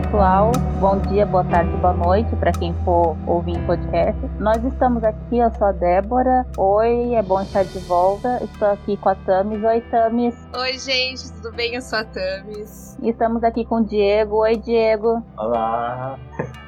[0.00, 4.20] pessoal, bom dia, boa tarde, boa noite para quem for ouvir em podcast.
[4.40, 6.44] Nós estamos aqui, eu sou a Débora.
[6.58, 8.42] Oi, é bom estar de volta.
[8.42, 9.62] Estou aqui com a Tamis.
[9.62, 10.34] Oi, Tamis.
[10.52, 11.76] Oi, gente, tudo bem?
[11.76, 12.98] Eu sou a Tamis.
[13.04, 14.38] Estamos aqui com o Diego.
[14.38, 15.22] Oi, Diego.
[15.36, 16.18] Olá.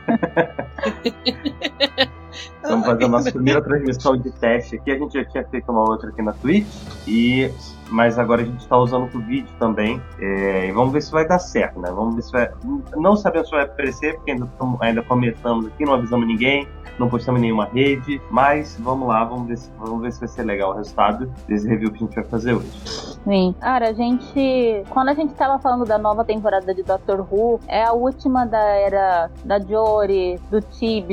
[2.69, 4.91] Vamos fazer a nossa primeira transmissão de teste aqui.
[4.91, 6.67] A gente já tinha feito uma outra aqui na Twitch,
[7.07, 7.51] e...
[7.91, 10.01] mas agora a gente está usando o vídeo também.
[10.19, 10.69] É...
[10.69, 11.91] E vamos ver se vai dar certo, né?
[11.91, 12.51] Vamos ver se vai.
[12.97, 14.49] Não sabemos se vai aparecer, porque ainda,
[14.81, 16.67] ainda começamos aqui, não avisamos ninguém
[16.99, 20.43] não postamos nenhuma rede, mas vamos lá, vamos ver se, vamos ver se vai ser
[20.45, 23.17] legal o resultado desse review que a gente vai fazer hoje.
[23.25, 23.55] Sim.
[23.61, 24.85] Cara, a gente.
[24.89, 28.59] Quando a gente tava falando da nova temporada de Doctor Who, é a última da
[28.59, 31.11] era da Jory, do Tib,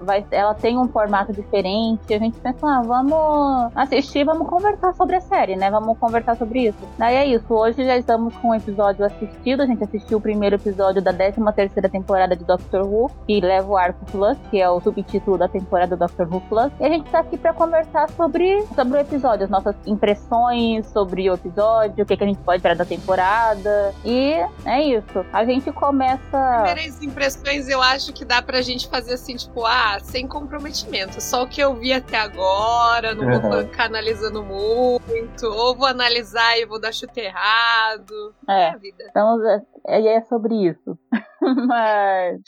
[0.00, 2.12] vai, ela tem um formato diferente.
[2.12, 5.70] A gente pensou, ah, vamos assistir, vamos conversar sobre a série, né?
[5.70, 6.78] Vamos conversar sobre isso.
[6.96, 7.52] Daí é isso.
[7.52, 9.62] Hoje já estamos com um episódio assistido.
[9.62, 13.68] A gente assistiu o primeiro episódio da 13 terceira temporada de Doctor Who, que leva
[13.68, 16.72] o arco Plus, que é o sub título da temporada do Doctor Who Plus.
[16.80, 21.30] E a gente tá aqui para conversar sobre, sobre o episódio, as nossas impressões sobre
[21.30, 23.94] o episódio, o que, que a gente pode esperar da temporada.
[24.04, 25.24] E é isso.
[25.32, 26.62] A gente começa.
[26.64, 30.26] Primeiras impressões eu acho que dá pra gente fazer assim, tipo, ah, sem
[30.58, 31.20] comprometimento.
[31.20, 33.68] Só o que eu vi até agora, não vou uhum.
[33.68, 38.34] ficar analisando muito, ou vou analisar e vou dar chute errado.
[38.48, 38.70] É.
[38.70, 39.04] é vida.
[39.08, 39.38] Então,
[39.86, 40.98] é, é sobre isso.
[41.66, 42.40] mas.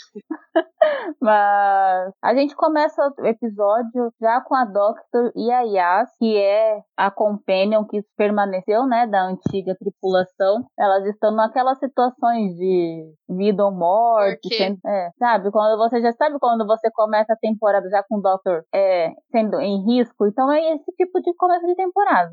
[1.21, 2.13] mas.
[2.23, 7.11] A gente começa o episódio já com a Doctor e a Yas, que é a
[7.11, 10.67] companion que permaneceu, né, da antiga tripulação.
[10.79, 14.55] Elas estão naquelas situações de vida ou morte.
[14.55, 15.51] Sem, é, sabe?
[15.51, 19.61] Quando você já sabe quando você começa a temporada já com o Doctor é, sendo
[19.61, 20.27] em risco.
[20.27, 22.31] Então é esse tipo de começo de temporada.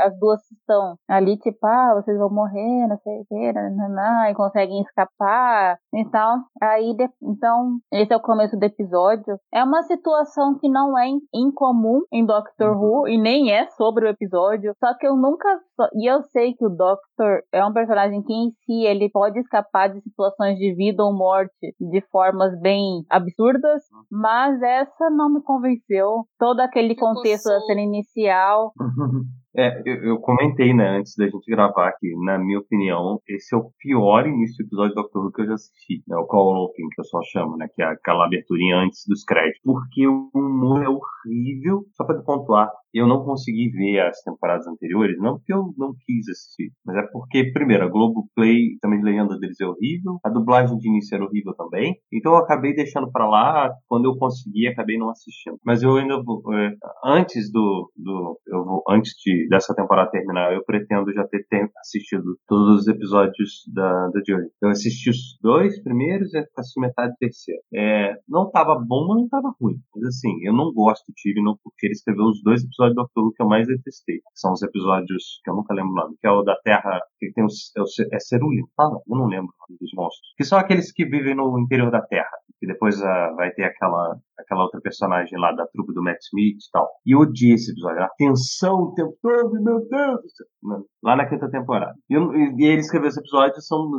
[0.00, 4.82] As duas estão ali, tipo, ah, vocês vão morrer, não sei o que, e conseguem
[4.82, 5.76] escapar.
[5.92, 9.38] Então, aí, de, então, esse é o começo do episódio.
[9.52, 13.08] É uma situação que não é incomum em Doctor Who uhum.
[13.08, 14.72] e nem é sobre o episódio.
[14.78, 15.48] Só que eu nunca.
[15.94, 19.88] E eu sei que o Doctor é um personagem que em si ele pode escapar
[19.88, 24.04] de situações de vida ou morte de formas bem absurdas, uhum.
[24.10, 26.24] mas essa não me convenceu.
[26.38, 28.72] Todo aquele contexto da cena inicial.
[29.56, 33.58] É, eu, eu, comentei, né, antes da gente gravar que, na minha opinião, esse é
[33.58, 36.64] o pior início do episódio do Doctor Who que eu já assisti, né, o Call
[36.64, 40.28] Open, que eu só chamo, né, que é aquela aberturinha antes dos créditos, porque o
[40.34, 45.52] humor é horrível, só para pontuar, eu não consegui ver as temporadas anteriores, não porque
[45.52, 49.66] eu não quis assistir, mas é porque, primeiro, a Globoplay, também a legenda deles é
[49.66, 54.06] horrível, a dublagem de início era horrível também, então eu acabei deixando para lá, quando
[54.06, 55.58] eu consegui, acabei não assistindo.
[55.64, 56.72] Mas eu ainda vou, é,
[57.04, 61.44] antes do, do eu vou, antes de, dessa temporada terminar, eu pretendo já ter,
[61.78, 64.48] assistido todos os episódios da, da Journey.
[64.62, 67.60] Eu assisti os dois primeiros e assisti metade do terceiro.
[67.74, 69.76] É, não tava bom, mas não tava ruim.
[69.94, 73.02] Mas assim, eu não gosto do Tibno porque ele escreveu os dois episódios episódio do
[73.02, 74.20] Doctor que eu mais detestei.
[74.34, 77.32] São os episódios que eu nunca lembro o nome, que é o da Terra, que
[77.32, 78.68] tem os, é, o, é Cerulino?
[78.78, 80.34] Ah, não, eu não lembro dos monstros.
[80.36, 82.30] Que são aqueles que vivem no interior da Terra.
[82.62, 86.56] E depois uh, vai ter aquela, aquela outra personagem lá da trupe do Matt Smith
[86.56, 86.88] e tal.
[87.06, 88.02] E eu odiei esse episódio.
[88.02, 90.46] A tensão o tempo todo, meu Deus do céu.
[91.02, 91.94] Lá na quinta temporada.
[92.08, 93.90] E, eu, e ele escreveu esse episódio, são,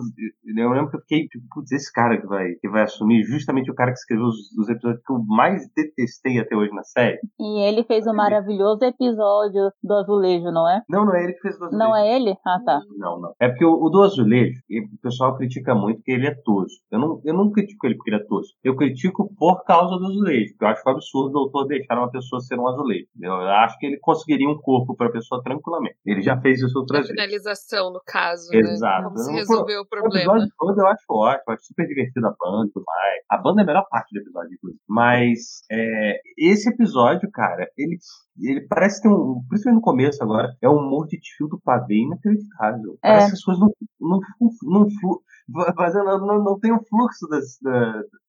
[0.57, 3.69] eu lembro que eu fiquei, tipo, putz, esse cara que vai, que vai assumir, justamente
[3.69, 7.19] o cara que escreveu os, os episódios que eu mais detestei até hoje na série.
[7.39, 10.81] E ele fez um maravilhoso episódio do Azulejo, não é?
[10.89, 11.77] Não, não é ele que fez o Azulejo.
[11.77, 12.35] Não é ele?
[12.45, 12.81] Ah, tá.
[12.97, 13.33] Não, não.
[13.39, 16.73] É porque o, o do Azulejo, o pessoal critica muito que ele é toso.
[16.91, 18.49] Eu não, eu não critico ele porque ele é toso.
[18.63, 22.39] Eu critico por causa do azulejo, porque eu acho absurdo o doutor deixar uma pessoa
[22.41, 23.07] ser um azulejo.
[23.21, 25.97] Eu acho que ele conseguiria um corpo para a pessoa tranquilamente.
[26.05, 27.11] Ele já fez isso outras vezes.
[27.11, 28.53] finalização, no caso.
[28.53, 29.01] Exato.
[29.01, 29.03] Né?
[29.03, 30.33] Como se resolveu o problema.
[30.33, 33.23] O episódio todo eu acho ótimo, acho super divertido a banda e tudo mais.
[33.29, 34.81] A banda é a melhor parte do episódio, inclusive.
[34.87, 37.97] Mas é, esse episódio, cara, ele
[38.39, 39.41] ele parece ter um.
[39.47, 42.97] Principalmente no começo agora, é um humor de tio do pavê inacreditável.
[43.03, 43.09] É.
[43.09, 47.57] Parece que as coisas não, não, não, não, não, não, não tem o fluxo das,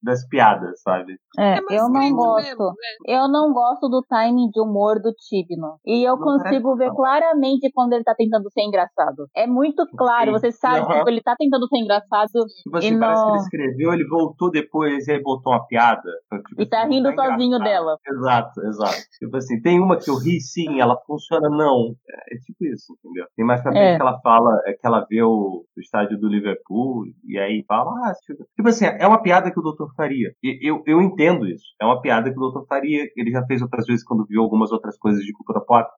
[0.02, 1.16] das piadas, sabe?
[1.38, 2.46] É, é eu não gosto.
[2.46, 3.16] Mesmo, né?
[3.16, 5.78] Eu não gosto do timing de humor do Tibno.
[5.84, 9.26] E eu não consigo ver claramente quando ele tá tentando ser engraçado.
[9.34, 10.98] É muito claro, você sabe, uhum.
[10.98, 12.30] tipo, ele tá tentando ser engraçado.
[12.62, 13.26] Tipo assim, e parece não...
[13.26, 16.10] que ele escreveu, ele voltou depois e aí botou uma piada.
[16.48, 17.96] Tipo, e tá assim, rindo tá sozinho dela.
[18.06, 18.96] Exato, exato.
[19.18, 21.94] Tipo assim, tem uma que eu ri sim, ela funciona não.
[22.08, 23.26] É, é tipo isso, entendeu?
[23.36, 23.96] Tem mais pra frente é.
[23.96, 27.90] que ela fala, é que ela vê o, o estádio do Liverpool e aí fala,
[27.90, 30.32] ah, tipo, tipo assim, é uma piada que o doutor faria.
[30.42, 31.64] E eu, eu entendo isso.
[31.80, 33.06] É uma piada que o doutor faria.
[33.16, 35.88] Ele já fez outras vezes quando viu algumas outras coisas de cultura pop.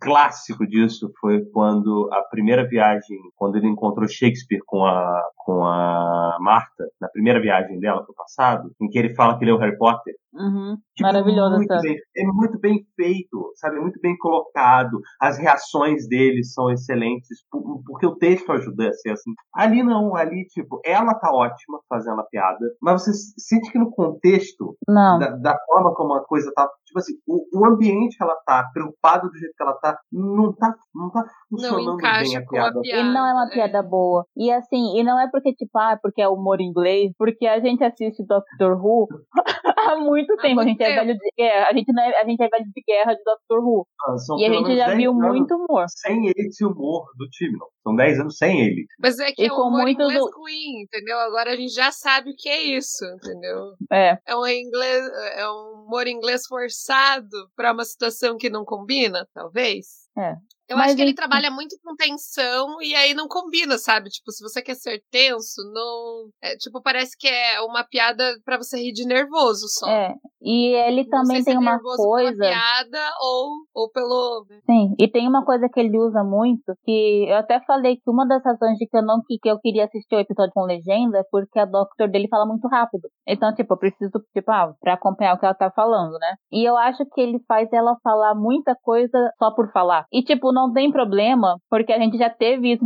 [0.00, 6.36] clássico disso foi quando a primeira viagem, quando ele encontrou Shakespeare com a, com a
[6.40, 9.58] Marta, na primeira viagem dela pro passado, em que ele fala que ele é o
[9.58, 10.14] Harry Potter.
[10.34, 10.76] Uhum.
[10.94, 11.56] Tipo, Maravilhoso.
[11.56, 13.76] Muito bem, é muito bem feito, sabe?
[13.76, 15.00] É muito bem colocado.
[15.20, 17.44] As reações dele são excelentes,
[17.86, 19.32] porque o texto ajuda a ser assim.
[19.54, 23.90] Ali não, ali, tipo, ela tá ótima fazendo a piada, mas você sente que no
[23.90, 26.68] contexto, da, da, forma como a coisa tá.
[26.84, 30.54] Tipo assim, o, o, ambiente que ela tá, preocupada do jeito que ela tá, não
[30.54, 32.78] tá, não tá funcionando não bem a piada.
[32.78, 33.08] a piada.
[33.08, 34.24] E não é uma piada boa.
[34.36, 37.84] E assim, e não é porque, tipo, ah, porque é humor inglês, porque a gente
[37.84, 39.06] assiste Doctor Who
[39.76, 40.40] há muito tempo.
[40.46, 40.90] Há muito a gente tempo.
[40.90, 41.66] é velho de guerra.
[41.68, 43.86] A gente, não é, a gente é velho de guerra de Doctor Who.
[44.06, 45.84] Ah, e a gente já viu muito humor.
[45.88, 47.66] Sem esse humor do time, não.
[47.82, 48.86] São 10 anos sem ele.
[49.00, 50.30] Mas é que e é um humor inglês do...
[50.36, 51.18] ruim, entendeu?
[51.20, 53.72] Agora a gente já sabe o que é isso, entendeu?
[53.92, 54.18] É.
[54.26, 60.08] É um inglês, é um humor inglês forçado para uma situação que não combina, talvez.
[60.18, 60.34] É.
[60.68, 64.10] Eu Mas acho que ele trabalha muito com tensão e aí não combina, sabe?
[64.10, 66.28] Tipo, se você quer ser tenso, não.
[66.42, 69.88] É, tipo, parece que é uma piada para você rir de nervoso só.
[69.88, 70.14] É.
[70.42, 72.36] E ele não também tem uma coisa.
[72.36, 74.46] Pela piada ou, ou pelo.
[74.66, 78.26] Sim, e tem uma coisa que ele usa muito, que eu até falei que uma
[78.26, 81.24] das razões de que eu não que eu queria assistir o episódio com legenda é
[81.30, 83.08] porque a doctor dele fala muito rápido.
[83.26, 86.34] Então, tipo, eu preciso, tipo, ah, pra acompanhar o que ela tá falando, né?
[86.52, 90.06] E eu acho que ele faz ela falar muita coisa só por falar.
[90.12, 92.84] E, tipo, não tem problema, porque a gente já teve isso.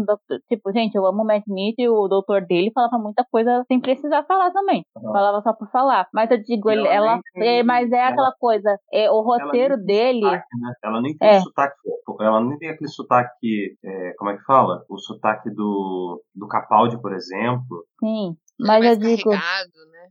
[0.49, 3.81] Tipo, gente, eu amo o Matt Smith e o doutor dele falava muita coisa sem
[3.81, 4.85] precisar falar também.
[4.95, 6.07] Falava só por falar.
[6.13, 7.21] Mas eu digo, ele, ela.
[7.35, 10.21] Tem, é, mas é ela, aquela coisa, é, o roteiro dele.
[10.21, 10.73] Sotaque, né?
[10.85, 11.41] Ela nem tem é.
[11.41, 11.77] sotaque.
[12.21, 13.77] Ela nem tem aquele sotaque.
[13.85, 14.85] É, como é que fala?
[14.89, 17.85] O sotaque do, do Capaldi, por exemplo.
[17.99, 18.37] Sim.
[18.67, 19.31] Mas eu digo.
[19.31, 19.39] Né?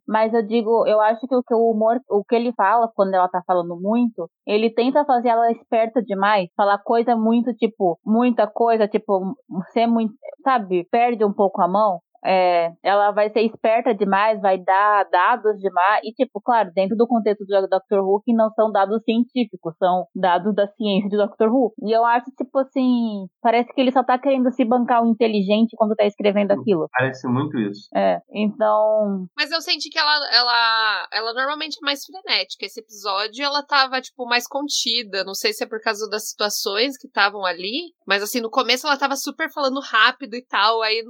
[0.08, 3.14] Mas eu digo, eu acho que o que o humor, o que ele fala quando
[3.14, 8.48] ela tá falando muito, ele tenta fazer ela esperta demais, falar coisa muito tipo, muita
[8.48, 9.36] coisa, tipo,
[9.72, 10.14] ser muito,
[10.44, 12.00] sabe, perde um pouco a mão.
[12.24, 16.02] É, ela vai ser esperta demais, vai dar dados demais.
[16.04, 18.00] E, tipo, claro, dentro do contexto do Dr.
[18.00, 21.50] Who, que não são dados científicos, são dados da ciência de Dr.
[21.50, 21.74] Who.
[21.84, 25.76] E eu acho, tipo assim, parece que ele só tá querendo se bancar o inteligente
[25.76, 26.88] quando tá escrevendo aquilo.
[26.92, 27.90] Parece muito isso.
[27.96, 29.26] É, então.
[29.36, 32.66] Mas eu senti que ela, ela, ela normalmente é mais frenética.
[32.66, 35.24] Esse episódio ela tava, tipo, mais contida.
[35.24, 38.86] Não sei se é por causa das situações que estavam ali, mas assim, no começo
[38.86, 40.82] ela tava super falando rápido e tal.
[40.82, 41.04] Aí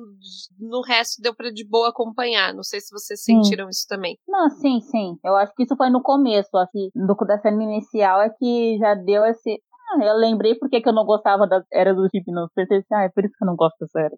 [0.59, 2.53] no resto resto deu pra de boa acompanhar.
[2.53, 4.17] Não sei se vocês sentiram isso também.
[4.27, 5.17] Não, sim, sim.
[5.23, 8.93] Eu acho que isso foi no começo, assim, do, da cena inicial é que já
[8.95, 9.61] deu esse.
[9.91, 12.47] Ah, eu lembrei porque que eu não gostava da Era do Chip, não.
[12.55, 14.15] Pensei assim, ah, é por isso que eu não gosto dessa era.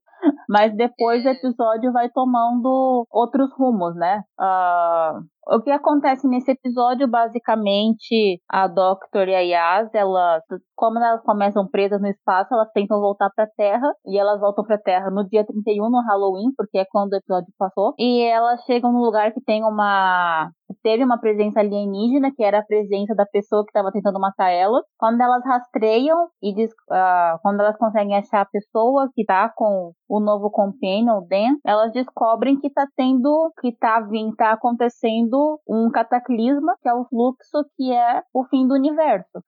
[0.48, 1.30] Mas depois é.
[1.30, 4.22] o episódio vai tomando outros rumos, né?
[4.40, 10.42] Uh, o que acontece nesse episódio, basicamente, a Doctor e a Yas, elas,
[10.76, 14.78] como elas começam presas no espaço, elas tentam voltar pra Terra, e elas voltam pra
[14.78, 18.94] Terra no dia 31, no Halloween, porque é quando o episódio passou, e elas chegam
[18.94, 20.50] num lugar que tem uma
[20.84, 24.84] teve uma presença alienígena, que era a presença da pessoa que estava tentando matar elas.
[25.00, 29.94] Quando elas rastreiam e diz, uh, quando elas conseguem achar a pessoa que tá com
[30.10, 35.60] o novo companion, o Dan, elas descobrem que tá tendo, que tá vindo, tá acontecendo
[35.68, 39.42] um cataclisma, que é o fluxo, que é o fim do universo.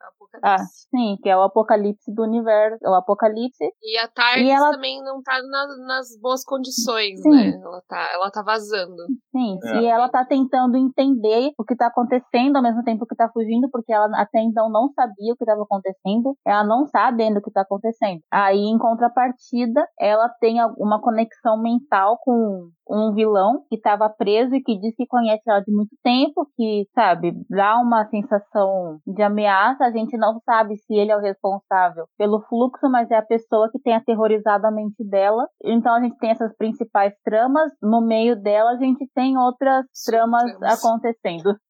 [0.44, 3.64] Ah, sim, que é o apocalipse do universo, o apocalipse.
[3.82, 4.72] E a TARDIS ela...
[4.72, 7.30] também não tá na, nas boas condições, sim.
[7.30, 7.60] né?
[7.62, 9.04] Ela tá, ela tá vazando.
[9.32, 9.82] Sim, é.
[9.82, 11.25] e ela tá tentando entender
[11.58, 14.90] o que tá acontecendo ao mesmo tempo que tá fugindo, porque ela até então não
[14.94, 18.22] sabia o que estava acontecendo, ela não sabe ainda o que tá acontecendo.
[18.32, 24.62] Aí, em contrapartida, ela tem uma conexão mental com um vilão que estava preso e
[24.62, 29.86] que diz que conhece ela de muito tempo, que, sabe, dá uma sensação de ameaça.
[29.86, 33.70] A gente não sabe se ele é o responsável pelo fluxo, mas é a pessoa
[33.72, 35.48] que tem aterrorizado a mente dela.
[35.64, 37.72] Então a gente tem essas principais tramas.
[37.82, 41.15] No meio dela, a gente tem outras tramas acontecendo,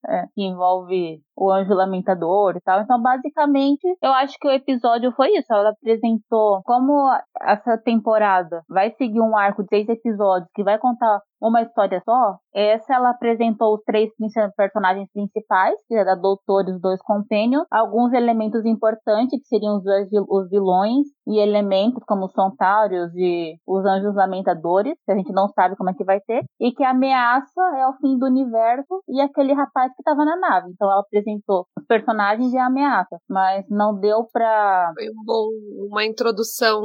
[0.07, 2.81] é, que envolve o anjo lamentador e tal.
[2.81, 5.53] Então, basicamente, eu acho que o episódio foi isso.
[5.53, 7.09] Ela apresentou como
[7.41, 12.37] essa temporada vai seguir um arco de seis episódios que vai contar uma história só.
[12.53, 14.09] Essa ela apresentou os três
[14.55, 19.77] personagens principais, que é da Doutor e os dois Companions, alguns elementos importantes, que seriam
[19.77, 19.83] os,
[20.29, 25.47] os vilões, e elementos como os Sontários e os Anjos Lamentadores, que a gente não
[25.49, 29.01] sabe como é que vai ter, e que a ameaça é o fim do universo
[29.07, 30.69] e aquele rapaz que estava na nave.
[30.71, 34.91] Então ela apresentou os personagens e a ameaça, mas não deu pra.
[34.93, 35.49] Foi um bom,
[35.89, 36.81] uma introdução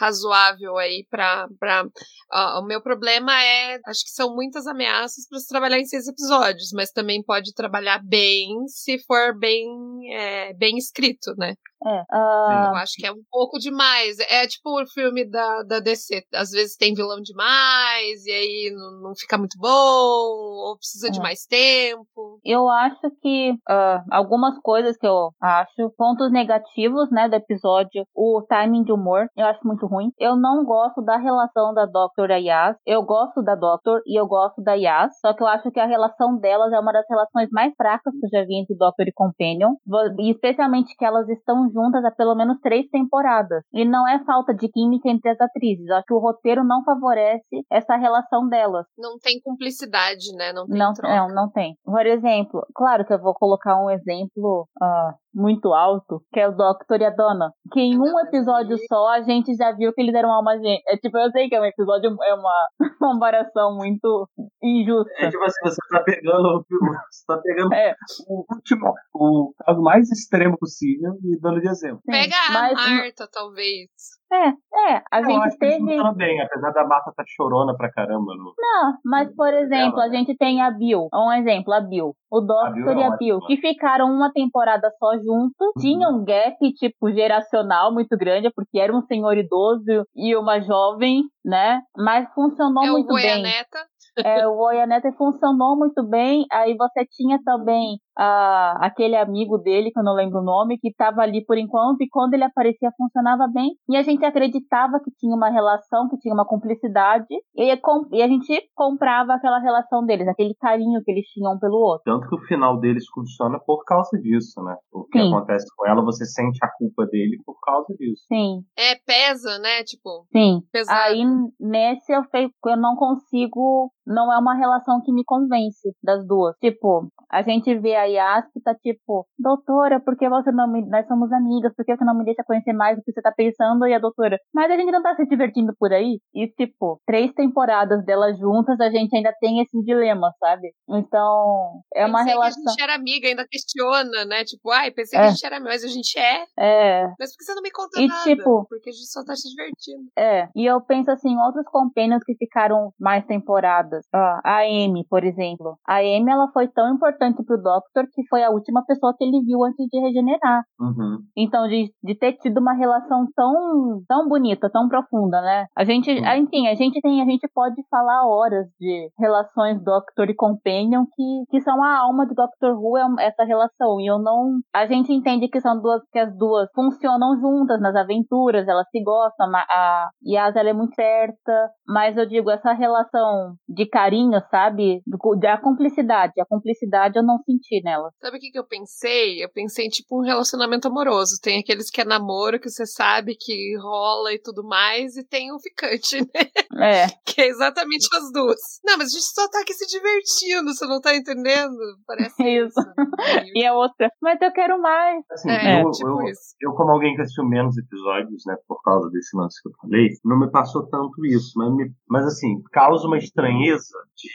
[0.00, 1.46] razoável aí pra.
[1.58, 1.84] pra...
[1.84, 3.78] Uh, o meu problema é.
[3.92, 8.02] Acho que são muitas ameaças para se trabalhar em seis episódios, mas também pode trabalhar
[8.02, 9.68] bem se for bem,
[10.14, 11.54] é, bem escrito, né?
[11.86, 12.00] É.
[12.12, 12.68] Uh...
[12.68, 14.18] Eu acho que é um pouco demais.
[14.20, 16.22] É tipo o filme da, da DC.
[16.34, 21.10] Às vezes tem vilão demais, e aí não, não fica muito bom, ou precisa é.
[21.10, 22.40] de mais tempo.
[22.44, 28.42] Eu acho que uh, algumas coisas que eu acho, pontos negativos, né, do episódio, o
[28.48, 30.10] timing de humor, eu acho muito ruim.
[30.18, 32.76] Eu não gosto da relação da Doctor e a Yas.
[32.86, 35.86] Eu gosto da Doctor e eu gosto da Yas, só que eu acho que a
[35.86, 39.12] relação delas é uma das relações mais fracas que eu já vi entre Doctor e
[39.12, 39.74] Companion,
[40.18, 43.62] e especialmente que elas estão juntas há pelo menos três temporadas.
[43.72, 47.64] E não é falta de química entre as atrizes, acho que o roteiro não favorece
[47.70, 48.86] essa relação delas.
[48.98, 50.52] Não tem cumplicidade, né?
[50.52, 50.92] Não tem não.
[51.02, 51.76] Não, não tem.
[51.84, 56.52] Por exemplo, claro que eu vou colocar um exemplo uh, muito alto, que é o
[56.52, 57.52] Doctor e a Donna.
[57.72, 60.80] Que em um episódio só a gente já viu que eles eram alma gêmea.
[60.88, 64.28] É tipo, eu sei que é um episódio, é uma comparação muito
[64.62, 65.10] injusta.
[65.18, 66.64] É tipo assim, você tá pegando,
[67.10, 67.94] você tá pegando é.
[68.28, 72.00] o último, o caso mais extremo possível e dando de exemplo.
[72.04, 73.90] Sim, Pega mas, a Marta, talvez.
[74.32, 75.78] É, é, a gente acho teve.
[75.78, 78.34] Que bem, apesar da Marta tá chorona pra caramba.
[78.34, 78.54] No...
[78.58, 81.08] Não, mas por exemplo, a gente tem a Bill.
[81.12, 82.14] Um exemplo, a Bill.
[82.30, 85.82] O Doctor e a Bill, que ficaram uma temporada só juntos, uhum.
[85.82, 91.24] tinham um gap, tipo, geracional muito grande, porque era um senhor idoso e uma jovem,
[91.44, 91.82] né?
[91.94, 93.42] Mas funcionou é muito o bem.
[93.42, 93.86] Neta.
[94.18, 96.44] É, o Oyaneta funcionou muito bem.
[96.52, 100.88] Aí você tinha também uh, aquele amigo dele, que eu não lembro o nome, que
[100.88, 103.72] estava ali por enquanto, e quando ele aparecia funcionava bem.
[103.88, 107.26] E a gente acreditava que tinha uma relação, que tinha uma cumplicidade,
[107.56, 107.72] e,
[108.12, 112.02] e a gente comprava aquela relação deles, aquele carinho que eles tinham um pelo outro.
[112.04, 114.76] Tanto que o final deles funciona por causa disso, né?
[114.92, 115.28] O que Sim.
[115.28, 118.24] acontece com ela, você sente a culpa dele por causa disso.
[118.28, 118.62] Sim.
[118.76, 119.82] É, pesa, né?
[119.84, 120.26] Tipo.
[120.32, 120.60] Sim.
[120.72, 121.00] Pesado.
[121.00, 121.24] Aí
[121.60, 122.22] nesse eu,
[122.66, 126.56] eu não consigo não é uma relação que me convence das duas.
[126.58, 130.86] Tipo, a gente vê a que tá tipo, doutora, por que você não me.
[130.88, 133.32] Nós somos amigas, por que você não me deixa conhecer mais do que você tá
[133.34, 133.86] pensando?
[133.86, 136.20] E a doutora, mas a gente não tá se divertindo por aí?
[136.34, 140.72] E, tipo, três temporadas delas juntas, a gente ainda tem esse dilema, sabe?
[140.88, 142.62] Então, é uma pensei relação.
[142.62, 144.44] Que a gente era amiga, ainda questiona, né?
[144.44, 145.22] Tipo, ai, pensei é.
[145.22, 146.44] que a gente era amiga, mas a gente é.
[146.58, 147.06] É.
[147.18, 148.22] Mas por que você não me conta e, nada?
[148.22, 150.08] Tipo, porque a gente só tá se divertindo.
[150.18, 150.48] É.
[150.54, 153.72] E eu penso assim, outros companions que ficaram mais temporadas
[154.14, 155.78] Uh, a Amy, por exemplo.
[155.86, 157.60] A Amy, ela foi tão importante pro
[157.92, 160.64] Doctor que foi a última pessoa que ele viu antes de regenerar.
[160.80, 161.18] Uhum.
[161.36, 165.66] Então, de, de ter tido uma relação tão, tão bonita, tão profunda, né?
[165.76, 166.42] A gente, uhum.
[166.42, 171.44] enfim, a gente tem, a gente pode falar horas de relações Doctor e Companion que,
[171.50, 174.00] que são a alma do Doctor Who, é essa relação.
[174.00, 174.60] E eu não.
[174.74, 179.02] A gente entende que são duas, que as duas funcionam juntas nas aventuras, elas se
[179.02, 179.50] gostam.
[179.54, 185.02] A, a Yas, ela é muito certa, mas eu digo, essa relação de carinho, sabe?
[185.40, 186.40] Da cumplicidade.
[186.40, 188.10] A cumplicidade eu não senti nela.
[188.20, 189.42] Sabe o que, que eu pensei?
[189.42, 191.40] Eu pensei em tipo um relacionamento amoroso.
[191.42, 195.52] Tem aqueles que é namoro, que você sabe que rola e tudo mais, e tem
[195.52, 197.04] o ficante, né?
[197.04, 197.06] É.
[197.24, 198.58] que é exatamente as duas.
[198.84, 201.76] Não, mas a gente só tá aqui se divertindo, você não tá entendendo?
[202.06, 202.72] Parece isso.
[202.72, 202.76] isso.
[203.54, 205.24] e a outra, mas eu quero mais.
[205.30, 206.54] Assim, é, eu, tipo eu, isso.
[206.60, 210.08] eu, como alguém que assistiu menos episódios, né, por causa desse lance que eu falei,
[210.24, 211.52] não me passou tanto isso.
[211.56, 214.28] Mas, me, mas assim, causa uma estranheza de,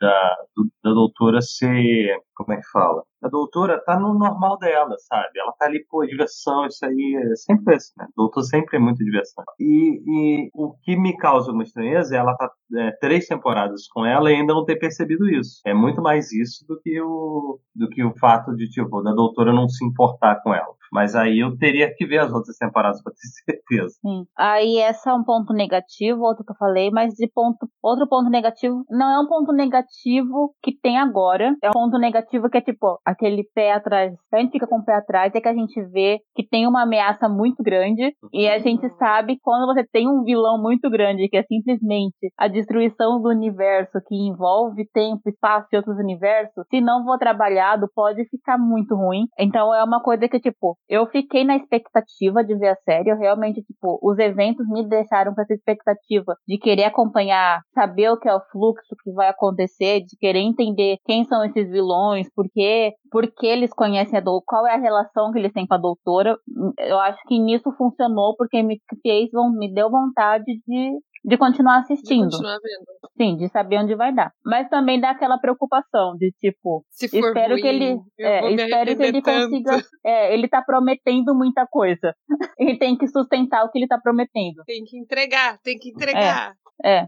[0.00, 2.18] da, do, da doutora ser.
[2.34, 3.02] Como é que fala?
[3.24, 5.38] A doutora tá no normal dela, sabe?
[5.38, 8.06] Ela tá ali, pô, diversão, isso aí é sempre assim, né?
[8.14, 9.42] Doutor sempre é muito diversão.
[9.58, 14.04] E, e o que me causa uma estranheza é ela tá é, três temporadas com
[14.04, 15.62] ela e ainda não ter percebido isso.
[15.64, 19.52] É muito mais isso do que o, do que o fato de, tipo, da doutora
[19.52, 20.74] não se importar com ela.
[20.94, 23.96] Mas aí eu teria que ver as outras temporadas para ter certeza.
[24.00, 24.24] Sim.
[24.36, 28.30] Aí esse é um ponto negativo, outro que eu falei, mas de ponto, outro ponto
[28.30, 32.60] negativo, não é um ponto negativo que tem agora, é um ponto negativo que é
[32.60, 34.14] tipo aquele pé atrás.
[34.32, 36.82] A gente fica com o pé atrás é que a gente vê que tem uma
[36.82, 41.36] ameaça muito grande e a gente sabe quando você tem um vilão muito grande que
[41.36, 47.04] é simplesmente a destruição do universo que envolve tempo, espaço e outros universos, se não
[47.04, 49.26] for trabalhado pode ficar muito ruim.
[49.38, 53.10] Então é uma coisa que tipo eu fiquei na expectativa de ver a série.
[53.10, 58.18] Eu realmente, tipo, os eventos me deixaram com essa expectativa de querer acompanhar, saber o
[58.18, 62.46] que é o fluxo que vai acontecer, de querer entender quem são esses vilões, por
[62.52, 65.74] quê, por que eles conhecem a doutora, qual é a relação que eles têm com
[65.74, 66.36] a doutora.
[66.76, 72.28] Eu acho que nisso funcionou porque me fez, me deu vontade de de continuar assistindo.
[72.28, 72.84] De continuar vendo.
[73.16, 74.30] Sim, de saber onde vai dar.
[74.44, 78.96] Mas também dá aquela preocupação de tipo, Se for espero ruim, que ele, é, espero
[78.96, 79.70] que ele consiga,
[80.04, 82.14] é, ele tá prometendo muita coisa.
[82.58, 84.62] Ele tem que sustentar o que ele tá prometendo.
[84.66, 86.50] Tem que entregar, tem que entregar.
[86.50, 86.54] É,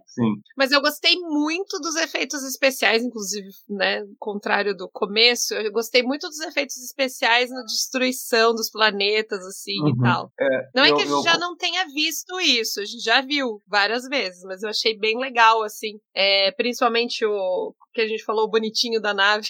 [0.07, 0.35] Sim.
[0.57, 4.03] Mas eu gostei muito dos efeitos especiais, inclusive, né?
[4.19, 9.91] Contrário do começo, eu gostei muito dos efeitos especiais na destruição dos planetas, assim e
[9.93, 9.99] Uhum.
[10.03, 10.33] tal.
[10.41, 13.03] É, Não é eu- que a gente eu- já não tenha visto isso, a gente
[13.03, 15.99] já viu várias vezes, mas eu achei bem legal, assim.
[16.15, 19.49] É, principalmente o que a gente falou, o bonitinho da nave.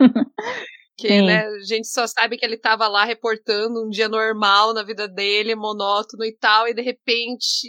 [1.02, 1.26] Que, Sim.
[1.26, 5.08] né, a gente só sabe que ele tava lá reportando um dia normal na vida
[5.08, 7.66] dele, monótono e tal, e de repente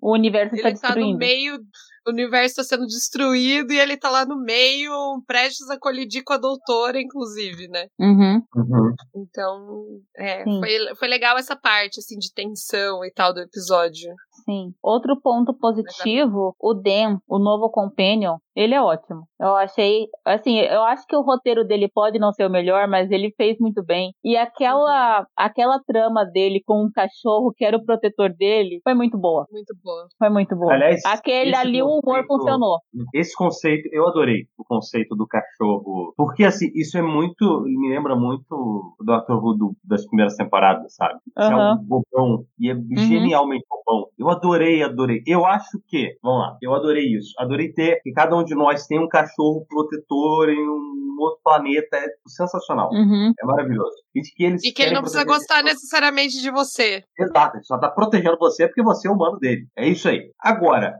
[0.00, 1.60] o universo está ele tá no meio,
[2.04, 4.92] o universo tá sendo destruído e ele tá lá no meio,
[5.28, 7.86] prestes a colidir com a doutora, inclusive, né?
[8.00, 8.42] Uhum.
[8.56, 8.94] Uhum.
[9.14, 9.84] Então,
[10.16, 10.58] é, Sim.
[10.58, 14.12] foi, foi legal essa parte, assim, de tensão e tal do episódio.
[14.44, 14.72] Sim.
[14.82, 19.22] Outro ponto positivo, o Dan, o novo Companion, ele é ótimo.
[19.40, 23.10] Eu achei, assim, eu acho que o roteiro dele pode não ser o melhor, mas
[23.10, 24.12] ele fez muito bem.
[24.22, 29.16] E aquela, aquela trama dele com um cachorro que era o protetor dele, foi muito
[29.18, 29.46] boa.
[29.50, 30.06] Muito boa.
[30.18, 30.72] Foi muito boa.
[30.74, 32.78] Aliás, Aquele ali, o humor conceito- funcionou.
[33.14, 36.12] Esse conceito, eu adorei o conceito do cachorro.
[36.16, 37.62] Porque, assim, isso é muito.
[37.62, 39.32] Me lembra muito o Dr.
[39.34, 41.18] Who do- das primeiras temporadas, sabe?
[41.26, 42.44] Isso é um bobão.
[42.58, 42.74] E é
[43.08, 44.08] genialmente bobão.
[44.18, 45.22] Eu adorei, adorei.
[45.26, 46.16] Eu acho que.
[46.22, 47.32] Vamos lá, eu adorei isso.
[47.38, 51.96] Adorei ter que cada um de nós tem um cachorro protetor em um outro planeta.
[51.96, 52.90] É sensacional.
[52.92, 53.32] Uhum.
[53.40, 53.94] É maravilhoso.
[54.14, 55.74] E que eles E que ele não precisa gostar pessoas.
[55.74, 57.04] necessariamente de você.
[57.18, 59.66] Exato, ele só tá protegendo você porque você é humano dele.
[59.76, 60.30] É isso aí.
[60.40, 60.94] Agora,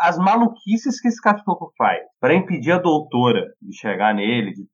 [0.00, 4.66] as maluquices que esse cachorro faz pra impedir a doutora de chegar nele, de-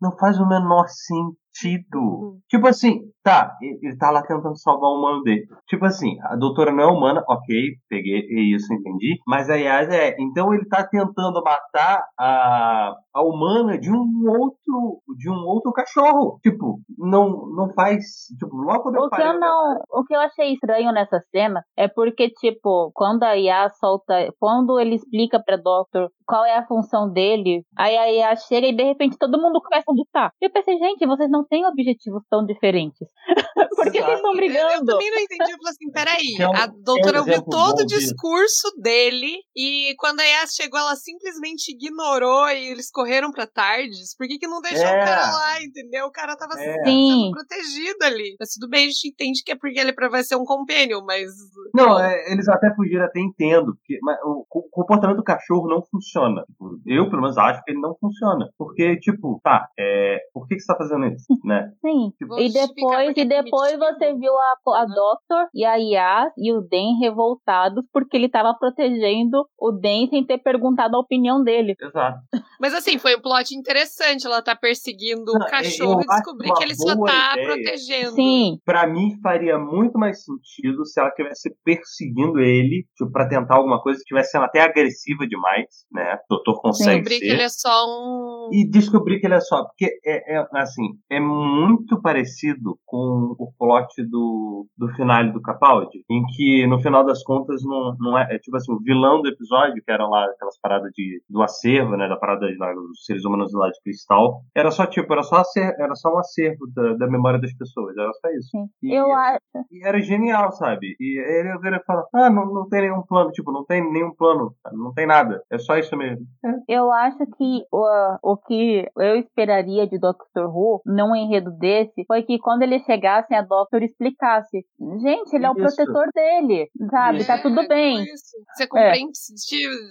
[0.00, 1.98] não faz o menor sentido.
[1.98, 2.38] Uhum.
[2.48, 5.46] Tipo assim, tá, ele tá lá tentando salvar o humano dele.
[5.66, 8.20] Tipo assim, a doutora não é humana, ok, peguei
[8.54, 9.18] isso, entendi.
[9.26, 15.00] Mas a Yas é, então ele tá tentando matar a, a humana de um outro,
[15.16, 16.38] de um outro cachorro.
[16.42, 18.04] Tipo, não, não faz,
[18.38, 21.64] tipo, logo quando eu O que eu não, o que eu achei estranho nessa cena
[21.76, 26.66] é porque, tipo, quando a Yas solta, quando ele explica pra Doctor qual é a
[26.66, 30.30] função dele, aí a Yas chega e de repente todo mundo começa a lutar.
[30.42, 33.13] E eu pensei, gente, vocês não têm objetivos tão diferentes.
[33.76, 34.84] Por que vocês estão Eu brigando?
[34.86, 35.50] também não entendi.
[35.52, 39.32] Eu falei assim: peraí, é um- a doutora é um ouviu todo o discurso dele
[39.56, 44.14] e quando a Yas chegou, ela simplesmente ignorou e eles correram pra tardes.
[44.16, 45.02] Por que, que não deixou É.
[45.02, 46.06] o cara lá, entendeu?
[46.06, 46.58] O cara tava É.
[46.58, 47.30] sendo Sim.
[47.32, 48.36] protegido ali.
[48.38, 51.02] Mas tudo bem, a gente entende que é porque ele é vai ser um companion,
[51.06, 51.30] mas.
[51.74, 53.74] Não, é, eles até fugiram, até entendo.
[53.76, 56.42] Porque, mas o, o comportamento do cachorro não funciona.
[56.46, 58.48] Tipo, Eu, pelo menos, acho que ele não funciona.
[58.58, 61.24] Porque, tipo, tá, é, por que, que você tá fazendo isso?
[61.44, 61.70] Né?
[61.84, 62.10] Sim.
[62.26, 64.94] Vou E justificar depois, e depois você viu a, a Uhum.
[64.94, 70.24] Doctor e a Yas e o Den revoltados porque ele tava protegendo o Den sem
[70.24, 71.74] ter perguntado a opinião dele.
[71.80, 72.18] Exato.
[72.60, 74.26] Mas assim, foi um plot interessante.
[74.26, 77.46] Ela tá perseguindo o eu cachorro e descobrir que ele só tá ideia.
[77.46, 78.14] protegendo.
[78.14, 83.56] Sim, Pra mim, faria muito mais sentido se ela estivesse perseguindo ele, tipo, pra tentar
[83.56, 86.18] alguma coisa, que estivesse sendo até agressiva demais, né?
[86.30, 88.50] O doutor consegue Descobrir que ele é só um.
[88.52, 89.64] E descobrir que ele é só.
[89.64, 96.04] Porque é, é, assim, é muito parecido com o plot do, do final do Capaldi,
[96.10, 98.38] em que no final das contas não, não é, é.
[98.38, 102.08] Tipo assim, o vilão do episódio, que eram lá aquelas paradas de, do acervo, né?
[102.08, 105.74] Da parada lá, dos seres humanos lá de cristal, era só tipo, era só, acer,
[105.78, 108.48] era só um acervo da, da memória das pessoas, era só isso.
[108.50, 108.64] sim.
[108.82, 109.40] E- Eu acho.
[109.70, 110.94] E era genial, sabe?
[111.00, 114.14] E ele vira e fala: Ah, não, não tem nenhum plano, tipo, não tem nenhum
[114.14, 116.24] plano, não tem nada, é só isso mesmo.
[116.68, 122.22] Eu acho que o, o que eu esperaria de Doctor Who, num enredo desse, foi
[122.22, 124.64] que quando eles chegassem, a Doctor explicasse.
[125.00, 125.76] Gente, ele é o Isso.
[125.76, 127.18] protetor dele, sabe?
[127.18, 127.26] Isso.
[127.26, 128.02] Tá tudo É, bem.
[128.02, 128.36] isso.
[128.54, 129.10] Você compreende,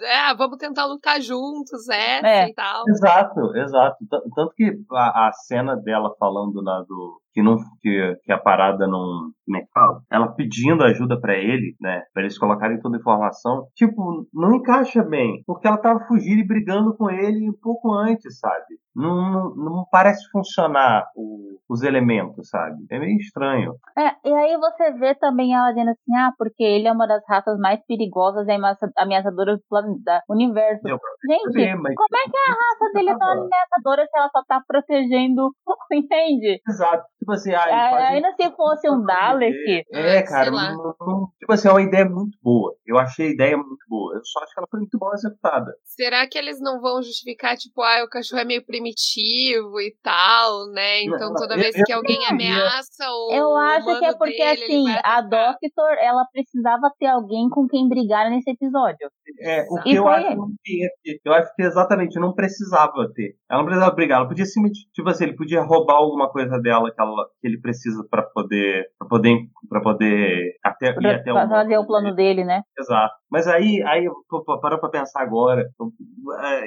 [0.04, 2.43] é, vamos tentar lutar juntos, essa É.
[2.48, 2.84] e tal.
[2.88, 3.98] Exato, exato.
[4.36, 7.22] Tanto que a, a cena dela falando lá do.
[7.34, 9.32] Que, não, que, que a parada não.
[9.46, 10.02] Como é que fala?
[10.12, 12.04] Ela pedindo ajuda pra ele, né?
[12.14, 13.68] Pra eles colocarem toda a informação.
[13.76, 15.42] Tipo, não encaixa bem.
[15.46, 18.78] Porque ela tava fugindo e brigando com ele um pouco antes, sabe?
[18.96, 22.76] Não, não, não parece funcionar o- os elementos, sabe?
[22.92, 23.76] É meio estranho.
[23.98, 27.24] É, e aí você vê também ela dizendo assim, ah, porque ele é uma das
[27.28, 30.88] raças mais perigosas e ameaça- ameaçadoras do planeta, do universo.
[30.88, 34.30] Eu Gente, Saber, mas- como é que a raça dele é tão ameaçadora se ela
[34.30, 35.52] só tá protegendo,
[35.92, 36.62] entende?
[36.68, 37.04] Exato.
[37.18, 39.84] Tipo assim, ah, é, ainda se fosse um Dalek.
[39.94, 42.76] É, cara, não, não, tipo assim, é uma ideia muito boa.
[42.86, 44.16] Eu achei a ideia muito boa.
[44.16, 45.74] Eu só acho que ela foi muito mal executada.
[45.86, 50.68] Será que eles não vão justificar, tipo, ah, o cachorro é meio primitivo e tal,
[50.72, 51.04] né?
[51.04, 53.34] Então toda vez que alguém ameaça ou.
[53.34, 57.88] Eu acho que é porque dele, assim, a Doctor, ela precisava ter alguém com quem
[57.88, 59.10] brigar nesse episódio.
[59.42, 63.36] É, o que e eu acho, que, eu acho que exatamente não precisava ter.
[63.50, 66.92] Ela não precisava brigar, ela podia simplesmente, tipo assim, ele podia roubar alguma coisa dela
[66.92, 69.38] que, ela, que ele precisa para poder para poder
[69.70, 72.62] para poder até pra, ir até o fazer o plano dele, né?
[72.78, 73.16] Exato.
[73.34, 74.14] Mas aí aí eu
[74.62, 76.66] parou para pensar agora, é,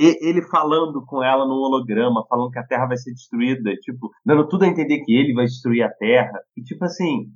[0.00, 4.48] ele falando com ela no holograma, falando que a Terra vai ser destruída, tipo, dando
[4.48, 6.40] tudo a entender que ele vai destruir a Terra.
[6.56, 7.26] E tipo assim,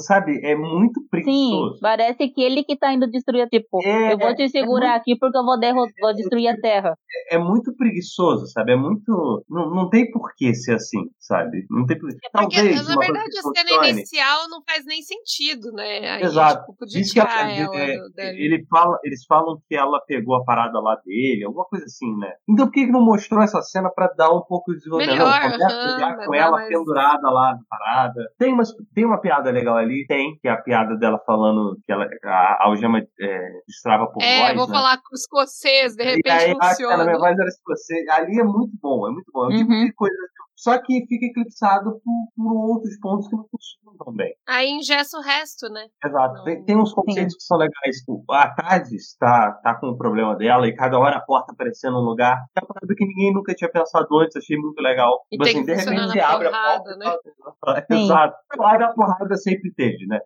[0.00, 1.74] sabe, é muito preguiçoso.
[1.74, 4.90] Sim, parece que ele que tá indo destruir, tipo, é, eu vou te segurar é
[4.90, 6.96] muito, aqui porque eu vou, vou destruir a Terra.
[7.30, 8.72] É, é, muito preguiçoso, sabe?
[8.72, 9.44] É muito.
[9.48, 11.66] Não, não tem por que ser assim, sabe?
[11.70, 12.10] Não tem por...
[12.10, 16.10] É porque, Talvez, na verdade, a cena inicial não faz nem sentido, né?
[16.10, 16.60] Aí, Exato.
[16.60, 17.96] Tipo, podia tirar ela, é,
[18.36, 22.32] ele fala, eles falam que ela pegou a parada lá dele, alguma coisa assim, né?
[22.48, 25.18] Então por que, que não mostrou essa cena pra dar um pouco de desenvolvimento?
[25.18, 26.68] Melhor, não, com ela mais...
[26.68, 28.20] pendurada lá na parada.
[28.38, 30.06] Tem, umas, tem uma piada piada legal ali?
[30.06, 34.38] Tem, que é a piada dela falando que ela, a algema é, destrava por é,
[34.38, 34.50] voz.
[34.50, 34.74] É, vou né?
[34.74, 37.02] falar com escocês, de repente e aí, funciona.
[37.02, 38.08] A minha voz era escocês.
[38.08, 39.44] Ali é muito bom, é muito bom.
[39.44, 39.58] É o uhum.
[39.58, 40.16] tipo de coisa
[40.60, 44.34] só que fica eclipsado por, por, outros pontos que não funcionam tão bem.
[44.46, 45.86] Aí ingessa o resto, né?
[46.04, 46.44] Exato.
[46.44, 47.38] Tem, tem uns conceitos Sim.
[47.38, 47.96] que são legais.
[47.96, 51.94] Tipo, a Tardes está tá com o problema dela e cada hora a porta aparecendo
[51.94, 52.36] num lugar.
[52.54, 55.24] É uma coisa que ninguém nunca tinha pensado antes, achei muito legal.
[55.32, 56.96] E tipo assim, de repente você abre porrada, a porta.
[56.96, 57.86] Né?
[58.04, 58.36] Exato.
[58.50, 60.18] Claro, a porrada sempre teve, né?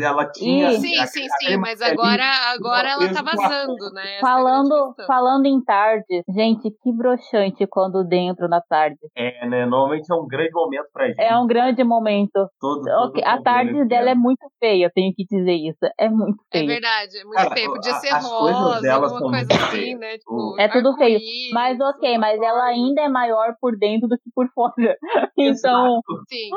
[0.00, 0.70] Ela tinha.
[0.70, 4.20] Sim, a, sim, a, sim, mas agora, agora ela tá vazando, né?
[4.20, 8.98] Falando, falando em Tardes, gente, que broxante quando dentro na tarde.
[9.16, 9.63] É, né?
[9.66, 11.20] Normalmente é um grande momento pra gente.
[11.20, 12.48] É um grande momento.
[12.60, 15.78] Todo, todo a tarde dela é muito feia, tenho que dizer isso.
[15.98, 16.64] É muito é feia.
[16.64, 17.66] É verdade, é muito Cara, feia.
[17.68, 20.18] Podia ser rosa, alguma coisa assim, né?
[20.18, 21.20] Tipo, é tudo feio.
[21.52, 24.96] Mas ok, mas ela ainda é maior por dentro do que por fora.
[25.38, 26.00] então.
[26.28, 26.50] Sim.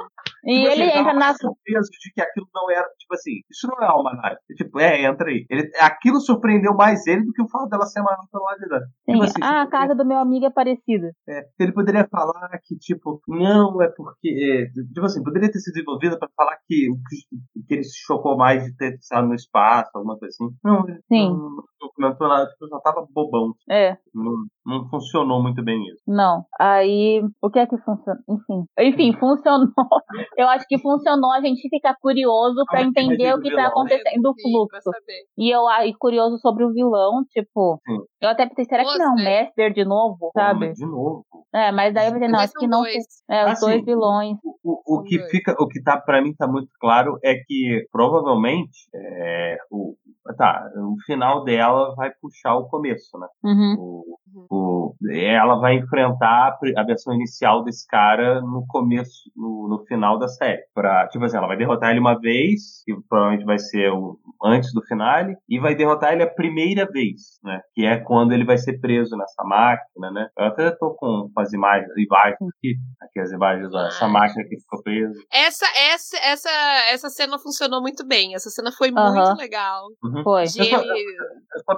[0.45, 1.34] E tipo ele assim, entra na.
[1.34, 4.38] surpresa de que aquilo não era, tipo assim, isso não é almanac.
[4.56, 5.45] Tipo, é, entra aí.
[5.50, 8.69] Ele, aquilo surpreendeu mais ele do que o fato dela ser maior pelo lado de
[8.69, 8.88] dentro.
[9.10, 11.12] Tipo assim, ah, a casa do meu amigo é parecida.
[11.28, 14.30] É, ele poderia falar que, tipo, não, é porque.
[14.30, 18.38] É, tipo assim, poderia ter sido desenvolvida para falar que, que, que ele se chocou
[18.38, 20.56] mais de ter estado no espaço, alguma coisa assim.
[20.63, 21.30] Não, Sim.
[21.30, 23.53] não, não comentou nada, tipo, só tava bobão.
[23.69, 23.97] É.
[24.13, 24.33] Não,
[24.65, 26.01] não funcionou muito bem isso.
[26.07, 26.43] Não.
[26.59, 28.21] Aí, o que é que funcionou?
[28.29, 28.65] Enfim.
[28.79, 29.67] Enfim, funcionou.
[30.37, 34.33] Eu acho que funcionou a gente ficar curioso para entender o que tá acontecendo, o
[34.41, 34.91] fluxo.
[35.37, 37.79] E eu e curioso sobre o vilão, tipo.
[37.85, 37.97] Sim.
[38.21, 40.73] Eu até pensei, será que não é um Master de novo, sabe?
[40.73, 41.25] De novo.
[41.53, 42.81] É, mas daí eu pensei, não, acho que não.
[42.81, 43.03] Dois.
[43.29, 44.37] É, os assim, dois vilões.
[44.43, 45.31] O, o, o que dois.
[45.31, 49.95] fica, o que tá para mim tá muito claro é que provavelmente é, o,
[50.35, 53.27] tá, o final dela vai puxar o começo, né?
[53.43, 53.75] Uhum.
[53.77, 54.19] O,
[54.50, 60.28] o, ela vai enfrentar a versão inicial desse cara no começo, no, no final da
[60.28, 60.62] série.
[60.73, 64.73] Pra, tipo assim, ela vai derrotar ele uma vez, que provavelmente vai ser o, antes
[64.73, 67.62] do finale, e vai derrotar ele a primeira vez, né?
[67.73, 70.28] Que é quando ele vai ser preso nessa máquina, né?
[70.38, 74.60] Eu até tô com as imagens, imagens aqui, aqui as imagens dessa ah, máquina que
[74.60, 75.13] ficou presa.
[75.32, 76.50] Essa, essa, essa,
[76.91, 78.36] essa cena funcionou muito bem.
[78.36, 79.13] Essa cena foi uhum.
[79.13, 79.86] muito legal.
[80.04, 80.23] Uhum.
[80.23, 80.43] Foi.
[80.45, 80.76] De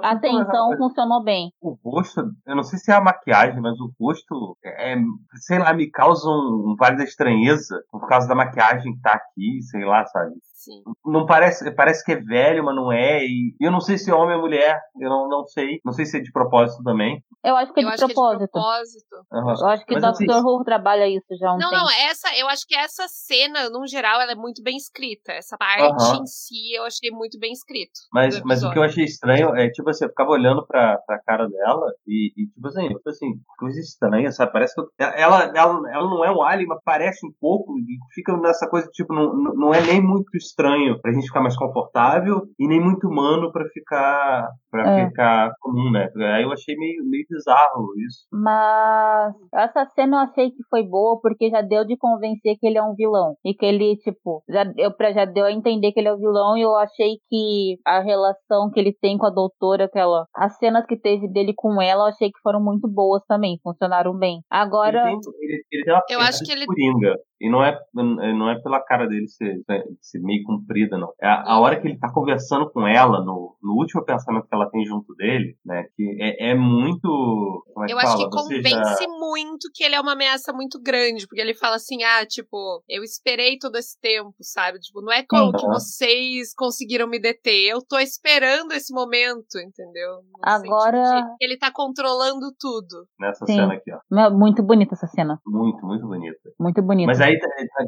[0.02, 1.50] A tensão funcionou bem.
[1.60, 4.96] O rosto, eu não sei se é a maquiagem, mas o rosto, é,
[5.36, 9.12] sei lá, me causa um, um vale da estranheza por causa da maquiagem que tá
[9.12, 10.34] aqui, sei lá, sabe?
[10.60, 10.82] Sim.
[11.06, 13.24] Não parece, parece que é velho, mas não é.
[13.24, 15.80] E eu não sei se é homem ou mulher, eu não, não sei.
[15.82, 17.24] Não sei se é de propósito também.
[17.42, 18.36] Eu acho que é, de, propósito.
[18.36, 19.16] Que é de propósito.
[19.32, 19.54] Uhum.
[19.58, 20.04] Eu acho que o Dr.
[20.04, 21.82] Assim, Who trabalha isso já há um não, tempo.
[21.82, 25.32] Não, essa, eu acho que essa cena, no geral, ela é muito bem escrita.
[25.32, 26.22] Essa parte uhum.
[26.22, 27.98] em si eu achei muito bem escrito.
[28.12, 31.22] Mas, mas o que eu achei estranho é, tipo assim, eu ficava olhando pra, pra
[31.22, 34.52] cara dela e, e tipo assim, eu assim, coisa estranha, sabe?
[34.52, 37.96] Parece que eu, ela, ela, ela não é um alien, mas parece um pouco e
[38.14, 42.42] fica nessa coisa, tipo, não, não é nem muito estranho pra gente ficar mais confortável
[42.58, 45.06] e nem muito humano pra ficar para é.
[45.06, 46.08] ficar comum, né?
[46.34, 48.26] Aí eu achei meio, meio bizarro isso.
[48.32, 52.78] Mas essa cena eu achei que foi boa porque já deu de convencer que ele
[52.78, 53.34] é um vilão.
[53.44, 56.20] E que ele, tipo, já, eu, já deu a entender que ele é o um
[56.20, 60.26] vilão e eu achei que a relação que ele tem com a doutora, aquela.
[60.34, 64.16] As cenas que teve dele com ela, eu achei que foram muito boas também, funcionaram
[64.16, 64.40] bem.
[64.48, 65.10] Agora.
[65.10, 66.66] Ele tem, ele, ele tem uma eu acho que ele.
[66.66, 67.16] Coringa.
[67.40, 69.62] E não é, não é pela cara dele ser,
[70.00, 71.10] ser meio comprida, não.
[71.20, 74.54] É a, a, hora que ele tá conversando com ela, no, no último pensamento que
[74.54, 75.84] ela tem junto dele, né?
[75.96, 77.64] Que é, é muito.
[77.88, 79.08] É eu acho que convence já...
[79.08, 83.02] muito que ele é uma ameaça muito grande, porque ele fala assim: ah, tipo, eu
[83.02, 84.78] esperei todo esse tempo, sabe?
[84.78, 85.52] Tipo, não é como uhum.
[85.52, 90.16] que vocês conseguiram me deter, eu tô esperando esse momento, entendeu?
[90.30, 91.00] No Agora.
[91.40, 93.06] Ele tá controlando tudo.
[93.18, 93.54] Nessa Sim.
[93.54, 94.30] cena aqui, ó.
[94.30, 95.40] Muito bonita essa cena.
[95.46, 96.50] Muito, muito bonita.
[96.58, 97.06] Muito bonita.
[97.06, 97.29] Mas aí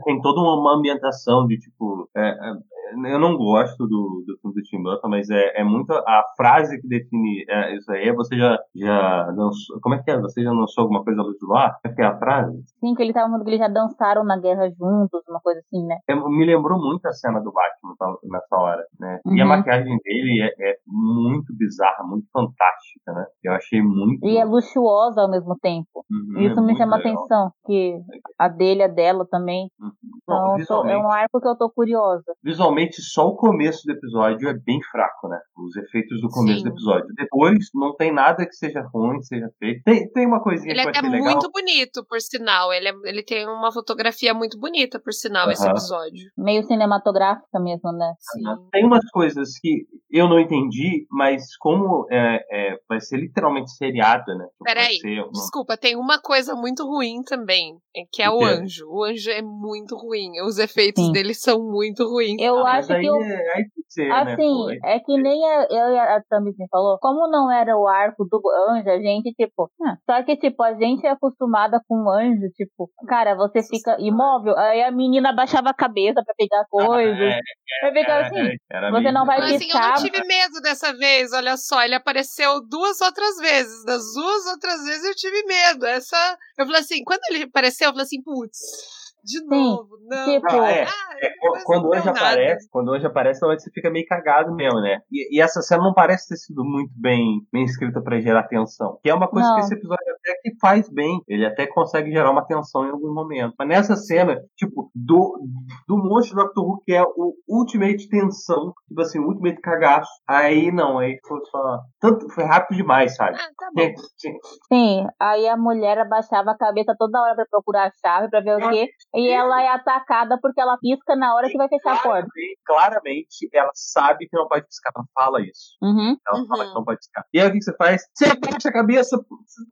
[0.04, 2.08] tem toda uma ambientação de tipo.
[2.16, 2.54] É, é,
[2.90, 6.80] eu não gosto do, do filme do Tim Burton, mas é, é muito a frase
[6.80, 8.12] que define é, isso aí.
[8.12, 9.80] Você já, já dançou.
[9.80, 10.20] Como é que é?
[10.20, 11.78] Você já dançou alguma coisa do lar?
[11.82, 12.62] Como é que é a frase?
[12.80, 15.84] Sim, que ele tava falando que eles já dançaram na guerra juntos, uma coisa assim,
[15.86, 15.98] né?
[16.08, 19.20] É, me lembrou muito a cena do Batman nessa hora, né?
[19.24, 19.36] Uhum.
[19.36, 19.50] E a uhum.
[19.50, 23.26] maquiagem dele é, é, muito bizarra, muito fantástica, né?
[23.42, 24.26] Eu achei muito.
[24.26, 26.04] E é luxuosa ao mesmo tempo.
[26.10, 27.12] Uhum, isso é me chama legal.
[27.14, 27.98] atenção, que
[28.38, 29.70] a dele, a dela também.
[29.80, 29.92] Uhum.
[30.22, 32.32] Então, Bom, é um arco que eu tô curiosa.
[32.42, 35.38] Visualmente, só o começo do episódio é bem fraco, né?
[35.56, 36.64] Os efeitos do começo Sim.
[36.64, 37.06] do episódio.
[37.16, 39.82] Depois, não tem nada que seja ruim, que seja feito.
[39.84, 41.32] Tem, tem uma coisinha ele que é legal.
[41.32, 42.72] muito bonito, por sinal.
[42.72, 46.30] Ele, é, ele tem uma fotografia muito bonita, por sinal, esse episódio.
[46.36, 48.14] Meio cinematográfica mesmo, né?
[48.18, 48.42] Sim.
[48.70, 54.34] Tem umas coisas que eu não entendi, mas como é, é vai ser literalmente seriada,
[54.34, 54.44] né?
[54.44, 55.30] Tipo, Peraí, uma...
[55.32, 57.78] desculpa, tem uma coisa muito ruim também,
[58.12, 58.86] que é o, o anjo.
[58.88, 60.40] O anjo é muito ruim.
[60.42, 61.12] Os efeitos Sim.
[61.12, 62.36] dele são muito ruins.
[62.40, 63.16] Eu ah, acho que eu...
[63.16, 64.78] É, aí ser, né, assim, né?
[64.84, 68.24] é que nem a, eu e a Tamis me falou, como não era o arco
[68.24, 72.10] do anjo, a gente, tipo, ah, só que, tipo, a gente é acostumada com o
[72.10, 77.18] anjo, tipo, cara, você fica imóvel, aí a menina baixava a cabeça pra pegar coisas.
[77.18, 78.56] Ah, é, é, assim,
[78.92, 82.60] você não vai Mas, assim, eu não tive medo dessa vez, olha só, ele apareceu
[82.68, 87.20] duas outras vezes, das duas outras vezes eu tive medo, essa, eu falei assim, quando
[87.30, 90.24] ele apareceu, eu falei assim, putz, de novo, Sim, não.
[90.24, 94.06] Tipo, não é, ah, é, quando hoje aparece, quando hoje aparece, normalmente você fica meio
[94.06, 94.98] cagado mesmo, né?
[95.10, 98.98] E, e, essa cena não parece ter sido muito bem, bem escrita para gerar tensão.
[99.02, 99.54] Que é uma coisa não.
[99.56, 101.20] que esse episódio até que faz bem.
[101.28, 103.54] Ele até consegue gerar uma tensão em algum momento.
[103.58, 105.38] Mas nessa cena, tipo, do,
[105.86, 110.10] do monstro do Doctor Who, que é o ultimate tensão, tipo assim, o ultimate cagaço.
[110.28, 111.80] Aí não, aí foi só.
[112.00, 113.36] Tanto, foi rápido demais, sabe?
[113.36, 113.82] Ah, tá bom.
[114.72, 118.56] Sim, aí a mulher abaixava a cabeça toda hora para procurar a chave, para ver
[118.56, 122.02] o quê e ela é atacada porque ela pisca na hora que vai fechar a
[122.02, 122.28] porta.
[122.64, 124.90] Claramente, ela sabe que não pode piscar.
[124.94, 125.76] Ela fala isso.
[125.82, 126.16] Uhum.
[126.26, 126.46] Ela uhum.
[126.46, 127.24] fala que não pode piscar.
[127.32, 128.02] E aí o que você faz?
[128.14, 129.16] Você abaixa a cabeça.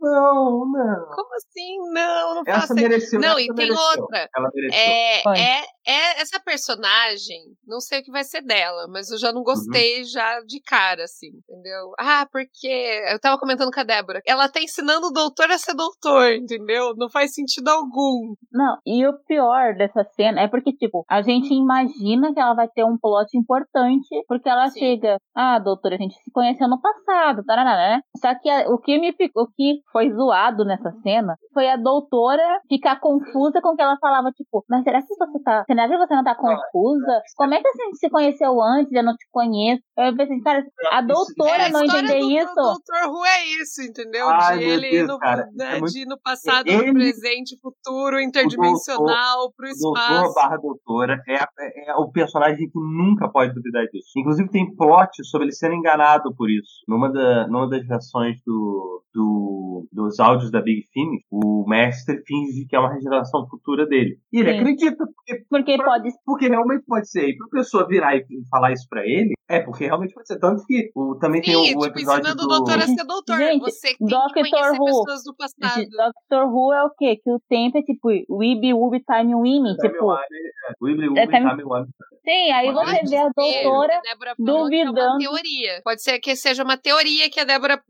[0.00, 1.06] Não, não.
[1.14, 1.78] Como assim?
[1.92, 3.20] Não, não Essa mereceu.
[3.20, 4.00] Não, e tem mereceu.
[4.00, 4.28] outra.
[4.36, 4.80] Ela mereceu.
[4.80, 9.32] É, é, é, essa personagem, não sei o que vai ser dela, mas eu já
[9.32, 10.04] não gostei uhum.
[10.04, 11.92] já de cara, assim, entendeu?
[11.98, 12.68] Ah, porque
[13.10, 14.20] eu tava comentando com a Débora.
[14.24, 16.94] Ela tá ensinando o doutor a ser doutor, entendeu?
[16.96, 18.34] Não faz sentido algum.
[18.52, 22.68] Não, e o pior dessa cena é porque, tipo, a gente imagina que ela vai
[22.68, 24.78] ter um plot importante, porque ela Sim.
[24.78, 28.00] chega, ah, doutora, a gente se conheceu no passado, tarará, né?
[28.16, 31.76] Só que a, o que me ficou, o que foi zoado nessa cena foi a
[31.76, 35.79] doutora ficar confusa com o que ela falava, tipo, mas será que você tá, será
[35.88, 37.22] que você não tá confusa?
[37.36, 39.82] Como é que a gente se conheceu antes, eu não te conheço?
[39.98, 42.52] Eu pensei, cara, a doutora é, não entender isso.
[42.52, 44.28] O doutor Who é isso, entendeu?
[44.28, 45.18] Ai, de ele Deus, no,
[45.54, 45.92] né, é muito...
[45.92, 46.92] de ir no passado, ele...
[46.92, 50.14] no presente, futuro, interdimensional dimensional pro espaço.
[50.14, 54.10] Doutor barra doutora é, é, é, o personagem que nunca pode duvidar disso.
[54.16, 56.82] Inclusive tem plot sobre ele ser enganado por isso.
[56.88, 59.49] Numa, da, numa das versões do, do,
[59.92, 64.18] dos áudios da Big Finish, o mestre finge que é uma regeneração futura dele.
[64.32, 64.58] E ele Sim.
[64.58, 66.10] acredita, porque, porque, pra, pode...
[66.24, 67.28] porque realmente pode ser.
[67.28, 70.38] E pra pessoa virar e falar isso pra ele, é porque realmente pode ser.
[70.38, 72.44] Tanto que o, também Sim, tem o, o tipo, episódio ensinando do...
[72.44, 73.36] o doutor a ser doutor.
[73.36, 74.84] Gente, Você tem Doctor que conhecer Who.
[74.84, 75.86] pessoas do passado.
[75.90, 77.16] Doctor Who é o quê?
[77.22, 79.76] Que o tempo é tipo Weeby Wooby Time Winning.
[79.76, 80.16] Tipo,
[80.80, 81.90] Weeby Wooby Time Winning.
[82.24, 85.00] Sim, aí você vê a doutora a duvidando.
[85.00, 85.80] É teoria.
[85.82, 87.82] Pode ser que seja uma teoria que a Débora,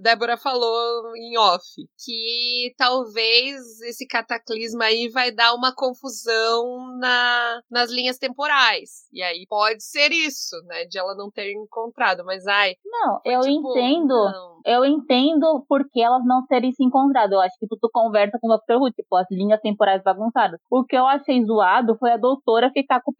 [0.00, 1.64] Débora falou em off.
[2.04, 9.06] Que talvez esse cataclisma aí vai dar uma confusão na, nas linhas temporais.
[9.12, 10.84] E aí pode ser isso, né?
[10.86, 12.24] De ela não ter encontrado.
[12.24, 12.76] Mas ai.
[12.84, 14.14] Não, eu tipo, entendo.
[14.14, 14.56] Não.
[14.64, 17.34] Eu entendo porque elas não terem se encontrado.
[17.34, 18.80] Eu acho que tu, tu conversa com o Dr.
[18.80, 20.58] Who, tipo, as linhas temporais bagunçadas.
[20.68, 23.12] O que eu achei zoado foi a doutora ficar com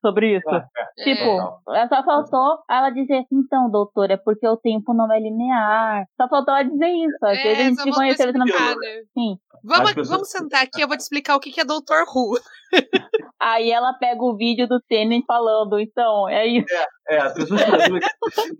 [0.00, 0.48] sobre isso.
[0.48, 0.64] É.
[1.02, 6.06] Tipo, ela só faltou ela dizer, então, doutora, é porque o tempo não é linear.
[6.16, 7.18] Só faltou ela dizer isso.
[7.20, 8.32] Vezes a gente se conheceu.
[8.32, 8.46] Não...
[8.46, 9.38] Sim.
[9.64, 10.08] Vamos, pessoas...
[10.08, 12.38] vamos sentar aqui, eu vou te explicar o que é Doutor Who.
[13.40, 16.66] Aí ela pega o vídeo do Tenen falando, então, é isso.
[17.08, 17.60] É, é as pessoas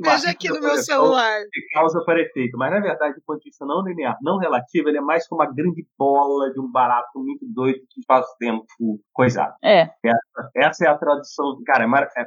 [0.01, 1.41] Veja aqui no meu celular.
[1.53, 2.57] De causa para efeito.
[2.57, 5.43] Mas na verdade, do ponto de vista não linear, não relativo, ele é mais como
[5.43, 8.65] uma grande bola de um barato muito doido que faz tempo
[9.13, 9.55] coisado.
[9.63, 9.91] É.
[10.03, 11.59] Essa, essa é a tradução.
[11.67, 12.27] Cara, é, é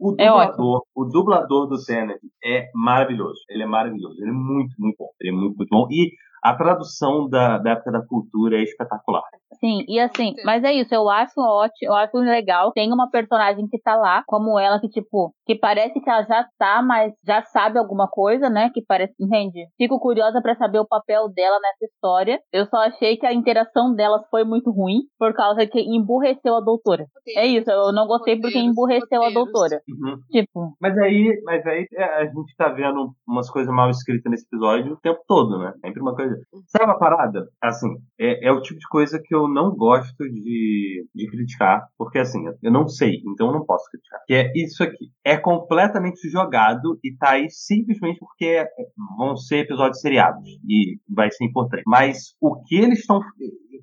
[0.00, 3.40] o é dublador, é o dublador do Tenet é maravilhoso.
[3.48, 4.16] Ele é maravilhoso.
[4.20, 5.10] Ele é muito, muito bom.
[5.20, 5.86] Ele é muito, muito bom.
[5.88, 6.10] E
[6.42, 9.22] a tradução da, da época da cultura é espetacular.
[9.58, 12.72] Sim, e assim, mas é isso, eu acho ótimo, eu acho legal.
[12.72, 16.46] Tem uma personagem que tá lá, como ela, que, tipo, que parece que ela já
[16.58, 18.70] tá, mas já sabe alguma coisa, né?
[18.72, 19.66] Que parece, entende?
[19.76, 22.38] Fico curiosa para saber o papel dela nessa história.
[22.52, 26.60] Eu só achei que a interação delas foi muito ruim, por causa que emburreceu a
[26.60, 27.06] doutora.
[27.36, 29.80] É isso, eu não gostei porque emburreceu a doutora.
[29.88, 30.18] Uhum.
[30.30, 30.74] Tipo.
[30.80, 34.94] Mas aí, mas aí é, a gente tá vendo umas coisas mal escritas nesse episódio
[34.94, 35.72] o tempo todo, né?
[35.80, 36.34] Sempre uma coisa.
[36.52, 36.62] Uhum.
[36.66, 37.46] Sabe uma parada?
[37.62, 37.88] Assim,
[38.18, 42.42] é, é o tipo de coisa que eu não gosto de, de criticar, porque assim,
[42.62, 44.20] eu não sei, então eu não posso criticar.
[44.26, 45.10] Que é isso aqui.
[45.24, 48.64] É completamente jogado e tá aí simplesmente porque
[49.16, 51.82] vão ser episódios seriados e vai ser importante.
[51.86, 53.20] Mas o que eles estão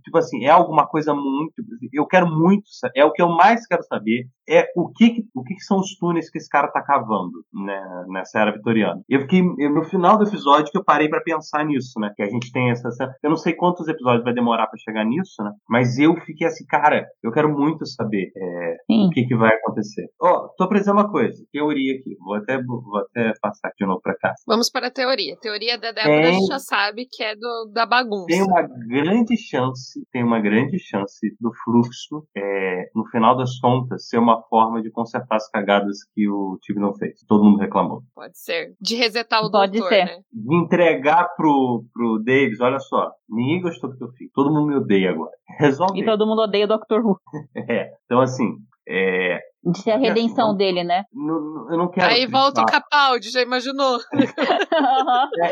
[0.03, 1.53] tipo assim, é alguma coisa muito.
[1.93, 2.63] Eu quero muito,
[2.95, 6.29] é o que eu mais quero saber, é o que, o que são os túneis
[6.29, 9.01] que esse cara tá cavando né, nessa era vitoriana.
[9.07, 12.11] Eu fiquei, eu, no final do episódio, que eu parei para pensar nisso, né?
[12.15, 12.89] Que a gente tem essa.
[13.23, 15.51] Eu não sei quantos episódios vai demorar para chegar nisso, né?
[15.69, 20.07] Mas eu fiquei assim, cara, eu quero muito saber é, o que, que vai acontecer.
[20.21, 22.15] Ó, oh, tô apresentando uma coisa, teoria aqui.
[22.19, 24.33] Vou até, vou até passar de novo pra cá.
[24.47, 25.35] Vamos para a teoria.
[25.35, 28.25] A teoria da Débora tem, já sabe que é do, da bagunça.
[28.27, 33.59] Tem uma grande chance chance, tem uma grande chance do fluxo, é, no final das
[33.59, 37.19] contas, ser uma forma de consertar as cagadas que o time não fez.
[37.27, 38.01] Todo mundo reclamou.
[38.15, 38.73] Pode ser.
[38.79, 40.05] De resetar o Pode doutor, ser.
[40.05, 40.19] né?
[40.31, 44.29] De entregar pro, pro Davis, olha só, ninguém gostou do que eu fiz.
[44.33, 45.31] Todo mundo me odeia agora.
[45.59, 45.99] Resolve.
[45.99, 47.01] E todo mundo odeia o Dr.
[47.03, 47.17] Who.
[47.69, 47.89] é.
[48.05, 48.55] Então, assim,
[48.87, 51.03] é, de ser a redenção assim, dele, né?
[51.13, 52.07] Não, eu não quero.
[52.07, 53.99] Aí volta o Capaldi, já imaginou?
[54.15, 55.49] é,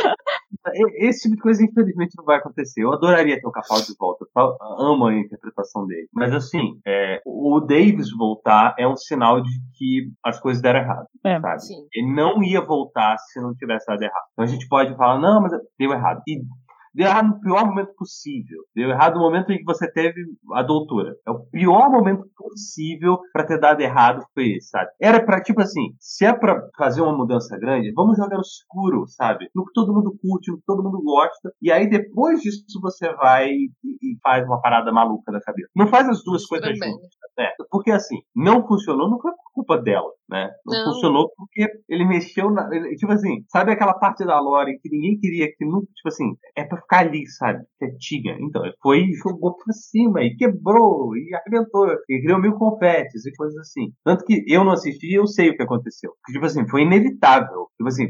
[0.96, 2.84] esse tipo de coisa, infelizmente, não vai acontecer.
[2.84, 4.26] Eu adoraria ter o Capaldi de volta.
[4.36, 6.08] Eu amo a interpretação dele.
[6.14, 11.08] Mas, assim, é, o Davis voltar é um sinal de que as coisas deram errado.
[11.26, 11.64] É, sabe?
[11.64, 11.88] Sim.
[11.94, 14.26] Ele não ia voltar se não tivesse dado errado.
[14.34, 16.22] Então a gente pode falar, não, mas deu errado.
[16.28, 16.42] E
[16.98, 18.58] Deu errado no pior momento possível.
[18.76, 20.20] Deu errado no momento em que você teve
[20.52, 21.16] a doutora.
[21.28, 24.90] É o pior momento possível para ter dado errado foi esse, sabe?
[25.00, 29.06] Era para tipo assim, se é para fazer uma mudança grande, vamos jogar no escuro,
[29.10, 29.48] sabe?
[29.54, 31.52] No que todo mundo curte, no que todo mundo gosta.
[31.62, 35.70] E aí depois disso você vai e, e faz uma parada maluca da cabeça.
[35.76, 37.10] Não faz as duas coisas juntas.
[37.38, 37.52] Né?
[37.70, 40.50] Porque assim, não funcionou, não foi por culpa dela, né?
[40.66, 40.94] Não, não.
[40.94, 42.68] funcionou porque ele mexeu na.
[42.74, 45.88] Ele, tipo assim, sabe aquela parte da lore que ninguém queria que nunca.
[45.96, 47.64] Tipo assim, é pra ficar ali, sabe?
[47.80, 48.38] Quietinha.
[48.40, 51.88] Então, ele foi e jogou pra cima e quebrou e arrebentou.
[52.10, 53.92] E criou mil confetes e coisas assim.
[54.04, 56.12] Tanto que eu não assisti e eu sei o que aconteceu.
[56.32, 57.68] Tipo assim, foi inevitável.
[57.78, 58.08] Tipo assim,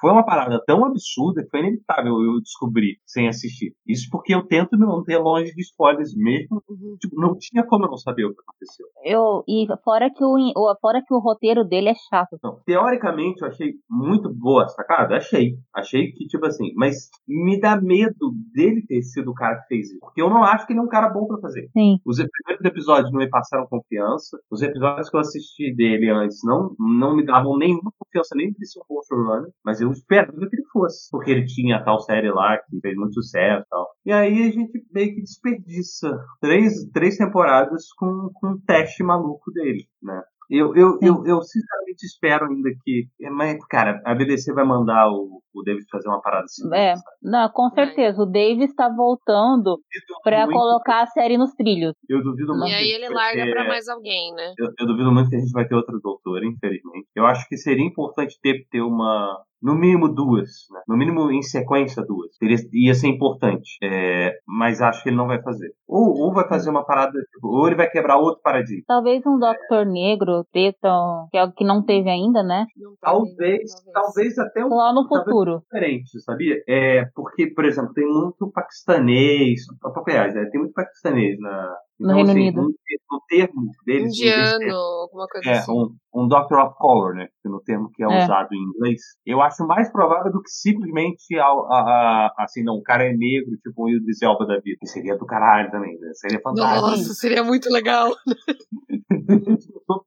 [0.00, 3.72] foi uma parada tão absurda que foi inevitável eu descobrir sem assistir.
[3.86, 6.62] Isso porque eu tento me manter longe de spoilers mesmo.
[6.68, 6.96] Uhum.
[7.00, 8.86] Tipo, não tinha como eu não saber o que aconteceu.
[9.04, 12.38] Eu, e fora que o, fora que o roteiro dele é chato.
[12.42, 15.16] Não, teoricamente eu achei muito boa a sacada.
[15.16, 15.56] Achei.
[15.74, 19.90] Achei que, tipo assim, mas me dá medo dele ter sido o cara que fez
[19.90, 20.00] isso.
[20.00, 21.68] Porque eu não acho que ele é um cara bom para fazer.
[21.72, 21.98] Sim.
[22.04, 24.38] Os primeiros episódios não me passaram confiança.
[24.50, 28.66] Os episódios que eu assisti dele antes não, não me davam nenhuma confiança nem de
[28.66, 29.50] ser um bom showrunner.
[29.64, 31.10] Mas eu esperava que ele fosse.
[31.10, 33.86] Porque ele tinha a tal série lá que fez muito sucesso e tal.
[34.04, 39.50] E aí a gente meio que desperdiça três, três temporadas com, com um teste maluco
[39.52, 40.22] dele, né?
[40.50, 43.06] Eu, eu, eu, eu, sinceramente espero ainda que.
[43.30, 46.68] Mas, cara, a BBC vai mandar o, o Davis fazer uma parada assim.
[46.74, 48.20] É, não, com certeza.
[48.20, 49.78] O Davis está voltando
[50.24, 51.94] para colocar a série nos trilhos.
[52.08, 52.68] Eu duvido muito.
[52.68, 54.52] E aí ele larga para mais alguém, né?
[54.58, 57.06] Eu, eu, duvido muito que a gente vai ter outro doutor, infelizmente.
[57.14, 60.80] Eu acho que seria importante ter, ter uma, no mínimo duas, né?
[60.88, 62.34] no mínimo em sequência duas.
[62.36, 65.72] Seria, ia ser importante, é, mas acho que ele não vai fazer.
[65.86, 68.84] Ou, ou vai fazer uma parada, tipo, ou ele vai quebrar outro paradigma.
[68.86, 69.84] Talvez um Doctor é.
[69.84, 72.66] Negro, preto, que é algo que não teve ainda, né?
[73.00, 74.68] Talvez, talvez, talvez até um.
[74.68, 75.62] Lá no futuro.
[75.72, 76.62] Diferente, sabia?
[76.68, 79.60] É, porque, por exemplo, tem muito paquistanês,
[80.06, 82.62] aliás, é, tem muito paquistanês na, no então, Reino assim, Unido.
[82.62, 84.16] No, termo deles.
[84.16, 85.72] Indiano, alguma coisa é, assim.
[85.72, 87.28] Um, um Doctor of Color, né?
[87.44, 89.00] No termo que é, é, usado em inglês.
[89.26, 93.12] Eu acho mais provável do que simplesmente a, a, a, assim, não, o cara é
[93.12, 94.78] negro, tipo um Idris Elba da vida.
[94.80, 96.10] Que seria do caralho também, né?
[96.14, 96.86] Seria fantástico.
[96.86, 98.10] Nossa, seria muito legal.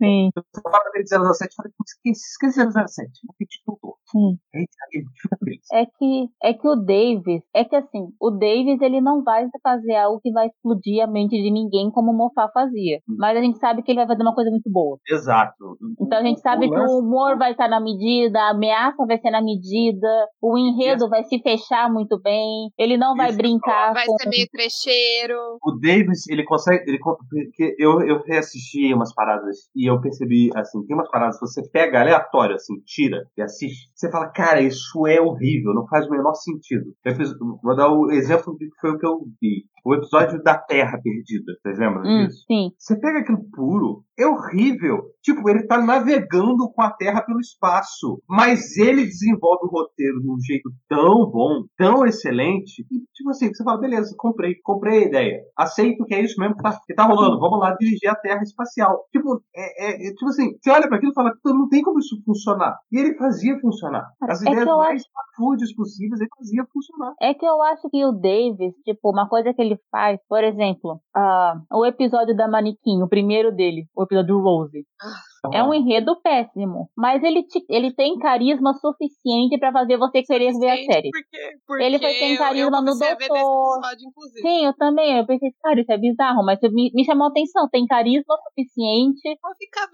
[0.01, 0.29] Sim.
[0.36, 3.12] Eu falei 007, falei, que 007?
[3.27, 3.79] Porque, tipo,
[4.13, 4.38] Sim.
[5.73, 9.95] É que, é que o Davis, é que assim, o Davis ele não vai fazer
[9.95, 12.99] algo que vai explodir a mente de ninguém como o Mofá fazia.
[13.10, 13.15] Hum.
[13.17, 14.99] Mas a gente sabe que ele vai fazer uma coisa muito boa.
[15.10, 15.78] Exato.
[15.99, 19.17] Então a gente sabe o que o humor vai estar na medida, a ameaça vai
[19.17, 20.08] ser na medida,
[20.41, 23.93] o enredo vai se fechar muito bem, ele não vai brincar.
[23.93, 24.17] Vai com...
[24.17, 25.58] ser meio trecheiro.
[25.63, 26.84] O Davis, ele consegue.
[26.88, 31.47] Ele, porque eu, eu reassisti umas paradas e eu percebi, assim, tem umas paradas que
[31.47, 33.89] você pega aleatório, assim, tira e assiste.
[34.04, 36.94] Você fala, cara, isso é horrível, não faz o menor sentido.
[37.06, 39.64] Eu fiz, vou dar o exemplo que foi o que eu vi.
[39.86, 41.53] O episódio da Terra Perdida.
[41.61, 42.45] Vocês lembram hum, disso?
[42.47, 42.71] Sim.
[42.77, 45.11] Você pega aquilo puro, é horrível.
[45.21, 48.21] Tipo, ele tá navegando com a Terra pelo espaço.
[48.27, 53.53] Mas ele desenvolve o roteiro de um jeito tão bom, tão excelente, e tipo assim,
[53.53, 55.39] você fala, beleza, comprei, comprei a ideia.
[55.57, 57.39] Aceito que é isso mesmo que tá, que tá rolando.
[57.39, 59.05] Vamos lá dirigir a Terra espacial.
[59.11, 61.99] Tipo, é, é, é tipo assim, você olha para aquilo e fala, não tem como
[61.99, 62.77] isso funcionar.
[62.91, 64.05] E ele fazia funcionar.
[64.21, 65.75] As é ideias mais acho...
[65.75, 67.13] possíveis, ele fazia funcionar.
[67.21, 71.01] É que eu acho que o Davis, tipo, uma coisa que ele faz, por exemplo,
[71.15, 74.86] uh, o episódio da Manequim, o primeiro dele, o episódio Rose.
[75.01, 75.32] Ah.
[75.52, 80.54] É um enredo péssimo, mas ele, te, ele tem carisma suficiente para fazer você querer
[80.58, 81.10] ver a série.
[81.10, 83.08] Porque, porque ele foi tem carisma no doutor.
[83.08, 84.10] Episódio,
[84.41, 85.18] Sim, eu também.
[85.18, 87.68] Eu pensei, cara, isso é bizarro, mas me, me chamou a atenção.
[87.70, 89.38] Tem carisma suficiente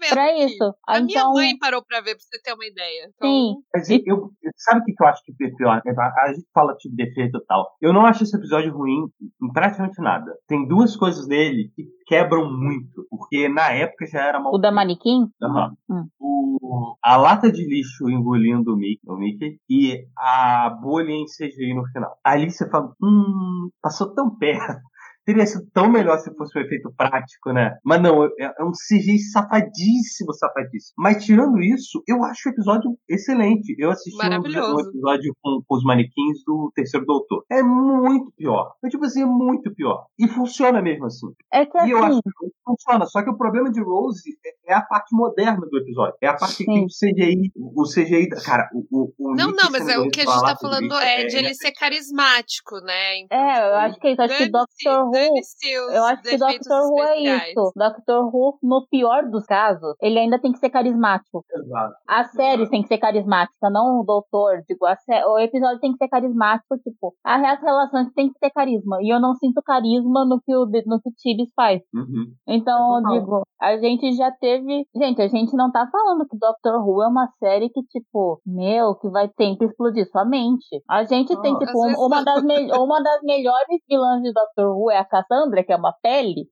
[0.08, 0.64] para isso.
[0.86, 3.10] A então, minha mãe parou para ver, pra você ter uma ideia.
[3.14, 3.28] Então...
[3.28, 3.54] Sim.
[3.74, 5.82] Mas eu, sabe o que eu acho que é pior?
[5.84, 7.66] A gente fala tipo defeito e tal.
[7.80, 9.08] Eu não acho esse episódio ruim
[9.42, 10.32] em praticamente nada.
[10.46, 14.52] Tem duas coisas nele que quebram muito, porque na época já era mal.
[14.52, 15.28] O da manequim?
[15.42, 15.76] Uhum.
[15.88, 16.08] Hum.
[16.18, 21.74] O, a lata de lixo engolindo o Mickey, o Mickey e a bolha em CGI
[21.74, 22.16] no final.
[22.24, 24.80] Ali você fala, hum, passou tão perto
[25.24, 27.76] teria sido tão melhor se fosse um efeito prático, né?
[27.84, 30.94] Mas não, é, é um CGI safadíssimo, safadíssimo.
[30.98, 33.74] Mas tirando isso, eu acho o episódio excelente.
[33.78, 37.44] Eu assisti um, um episódio com, com, os manequins do Terceiro Doutor.
[37.50, 38.72] É muito pior.
[38.84, 40.06] É tipo assim, é muito pior.
[40.18, 41.26] E funciona mesmo assim.
[41.52, 43.06] É que e eu acho que funciona.
[43.06, 46.14] Só que o problema de Rose é, é a parte moderna do episódio.
[46.22, 46.64] É a parte Sim.
[46.64, 50.24] que o CGI, o CGI, cara, o, o Não, não, mas é, o que a
[50.24, 53.18] gente tá falando é de ele ser carismático, né?
[53.18, 54.22] Então, é, eu acho que é isso.
[54.22, 57.72] Acho que Doctor Who eu acho que Doctor Who é isso.
[57.76, 61.44] Doctor Who, no pior dos casos, ele ainda tem que ser carismático.
[61.54, 61.94] Exato.
[62.08, 64.62] A série tem que ser carismática, não o doutor.
[64.68, 65.24] Digo, sé...
[65.26, 68.98] o episódio tem que ser carismático, tipo, as relações tem que ter carisma.
[69.00, 71.82] E eu não sinto carisma no que o, no que o Tibis faz.
[71.94, 72.32] Uhum.
[72.46, 74.86] Então, é digo, a gente já teve.
[74.94, 78.94] Gente, a gente não tá falando que Doctor Who é uma série que, tipo, meu,
[78.96, 80.82] que vai sempre explodir sua mente.
[80.88, 82.72] A gente oh, tem, tipo, uma das, me...
[82.72, 86.48] uma das melhores vilãs de Doctor Who é a Cassandra, que é uma pele.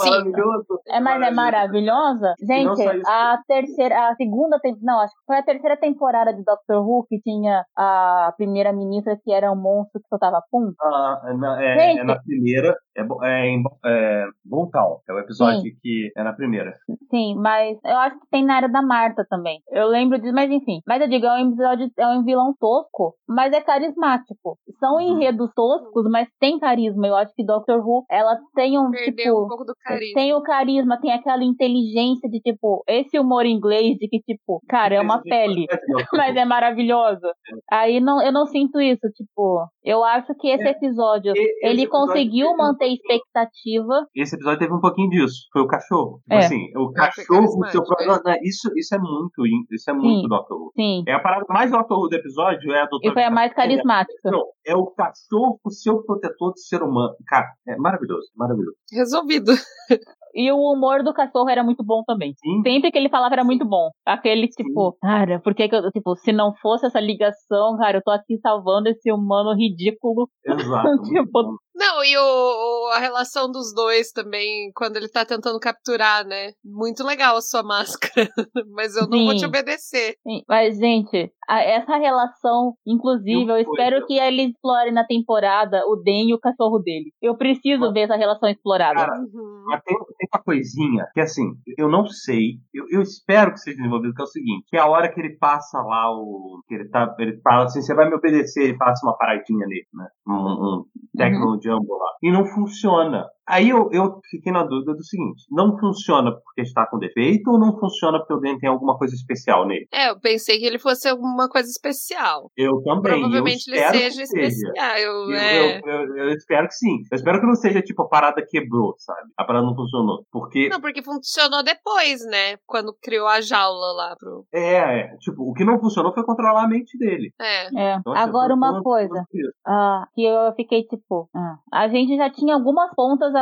[0.00, 0.80] Maravilhoso.
[0.88, 2.34] É, mas é maravilhosa.
[2.40, 7.06] Gente, a terceira, a segunda, não, acho que foi a terceira temporada de Doctor Who
[7.08, 10.72] que tinha a primeira ministra que era um monstro que soltava pum.
[10.80, 15.62] Ah, é na, é, é na primeira, é, é em é, Bontal, é o episódio
[15.62, 15.76] sim.
[15.82, 16.72] que é na primeira.
[17.10, 19.60] Sim, mas eu acho que tem na área da Marta também.
[19.70, 20.80] Eu lembro disso, mas enfim.
[20.86, 24.58] Mas eu digo, é um episódio, é um vilão tosco, mas é carismático.
[24.78, 25.00] São uhum.
[25.00, 27.06] enredos toscos, mas tem carisma.
[27.06, 30.14] Eu acho que Doctor Who, ela tem um Perdeu tipo, um pouco do carisma.
[30.14, 34.94] Tem o carisma, tem aquela inteligência de tipo, esse humor inglês de que tipo, cara,
[34.94, 35.66] é uma pele,
[36.14, 37.32] mas é maravilhosa.
[37.70, 40.70] Aí não, eu não sinto isso, tipo, eu acho que esse é.
[40.70, 44.06] episódio, ele conseguiu manter expectativa.
[44.14, 46.20] Esse episódio teve um pouquinho disso, foi o cachorro.
[46.22, 46.38] Tipo é.
[46.38, 48.38] Assim, o cachorro, o seu problema, né?
[48.42, 50.28] isso, isso é muito, isso é muito Sim.
[50.28, 50.72] Doctor Who.
[50.76, 51.04] Sim.
[51.06, 53.10] É a parada mais Doctor Who do episódio, é a doutora.
[53.10, 54.30] E foi a mais carismática.
[54.30, 57.14] Não, é o cachorro, o seu protetor de ser humano.
[57.26, 58.76] Cara, é maravilhoso, maravilhoso.
[58.92, 59.52] Resolvido.
[60.38, 62.34] E o humor do cachorro era muito bom também.
[62.34, 62.60] Sim.
[62.62, 63.88] Sempre que ele falava era muito bom.
[64.04, 64.98] Aquele tipo, Sim.
[65.00, 68.90] cara, por que eu, tipo, se não fosse essa ligação, cara, eu tô aqui salvando
[68.90, 70.28] esse humano ridículo.
[70.44, 71.00] Exato.
[71.08, 76.52] tipo, não, e o, a relação dos dois também, quando ele tá tentando capturar, né?
[76.64, 78.30] Muito legal a sua máscara,
[78.74, 79.26] mas eu não Sim.
[79.26, 80.16] vou te obedecer.
[80.22, 80.42] Sim.
[80.48, 85.96] Mas, gente, a, essa relação, inclusive, eu, eu espero que ele explore na temporada o
[85.96, 87.12] Den e o cachorro dele.
[87.20, 88.94] Eu preciso mas, ver essa relação explorada.
[88.94, 89.64] Cara, uhum.
[89.66, 91.44] mas tem, tem, uma coisinha que, assim,
[91.76, 94.80] eu não sei, eu, eu espero que seja desenvolvido, que é o seguinte, que é
[94.80, 96.62] a hora que ele passa lá o...
[96.66, 99.86] que ele, tá, ele fala assim, você vai me obedecer, ele passa uma paradinha nele,
[99.92, 100.06] né?
[100.26, 100.84] Um, um
[101.16, 102.16] tecnologia lá.
[102.22, 103.26] E não funciona.
[103.48, 107.58] Aí eu, eu fiquei na dúvida do seguinte: não funciona porque está com defeito ou
[107.58, 109.86] não funciona porque o Den tem alguma coisa especial nele?
[109.92, 112.50] É, eu pensei que ele fosse alguma coisa especial.
[112.56, 113.20] Eu também.
[113.20, 114.96] Provavelmente eu ele seja que especial.
[114.98, 115.78] Eu, Eu, é.
[115.78, 116.96] eu, eu- eu espero que sim.
[117.10, 119.28] Eu espero que não seja tipo a parada quebrou, sabe?
[119.36, 120.24] A parada não funcionou.
[120.32, 122.56] Porque Não, porque funcionou depois, né?
[122.66, 124.44] Quando criou a jaula lá pro.
[124.52, 127.30] é, é, tipo, o que não funcionou foi controlar a mente dele.
[127.40, 127.66] É.
[127.66, 127.96] É.
[127.96, 129.24] Então, assim, Agora uma coisa.
[129.66, 131.28] Ah, que eu fiquei tipo.
[131.34, 133.34] ah, a gente já tinha algumas pontas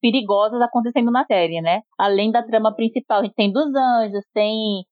[0.00, 1.80] perigosas acontecendo na série, né?
[1.98, 3.20] Além da trama principal.
[3.20, 4.84] A gente tem dos anjos, tem,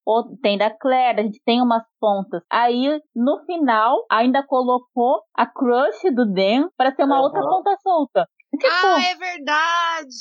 [0.42, 2.42] tem da Claire, a gente tem umas pontas.
[2.50, 7.24] Aí, no final, ainda colocou a crush do Dan pra ser uma Aham.
[7.24, 8.26] outra ponta solta.
[8.52, 10.14] Tipo, Ah, é verdade!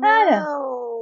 [0.00, 0.40] Cara.
[0.44, 0.98] Não!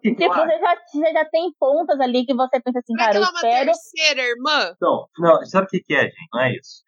[0.00, 3.18] Tipo você, já, você já tem pontas ali que você pensa assim, Será cara, que
[3.18, 3.64] eu ela é uma espero.
[3.72, 4.76] terceira irmã?
[4.80, 6.28] Não, não, sabe o que, que é, gente?
[6.32, 6.84] Não é isso.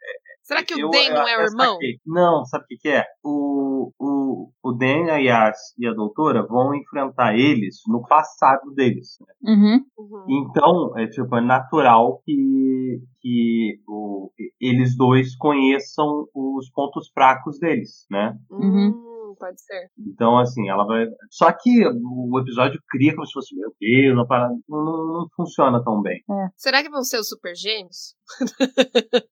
[0.51, 1.73] Será que o Eu- Den não é o eu irmão?
[1.75, 1.99] saquei.
[2.05, 3.05] Não, sabe o que, que é?
[3.23, 9.17] O, o, o Dan, a Yas e a doutora vão enfrentar eles no passado deles.
[9.21, 9.53] né?
[9.55, 9.85] Uhum.
[9.97, 10.25] Uhum.
[10.29, 18.05] Então, é tipo, é natural que, que o, eles dois conheçam os pontos fracos deles,
[18.11, 18.37] né?
[18.51, 19.10] Uhum.
[19.41, 19.88] Pode ser.
[19.99, 21.07] Então, assim, ela vai.
[21.30, 24.55] Só que o episódio cria como se fosse, meu Deus, uma parada.
[24.68, 26.22] Não, não, não funciona tão bem.
[26.57, 28.14] Será que vão ser os super gêmeos?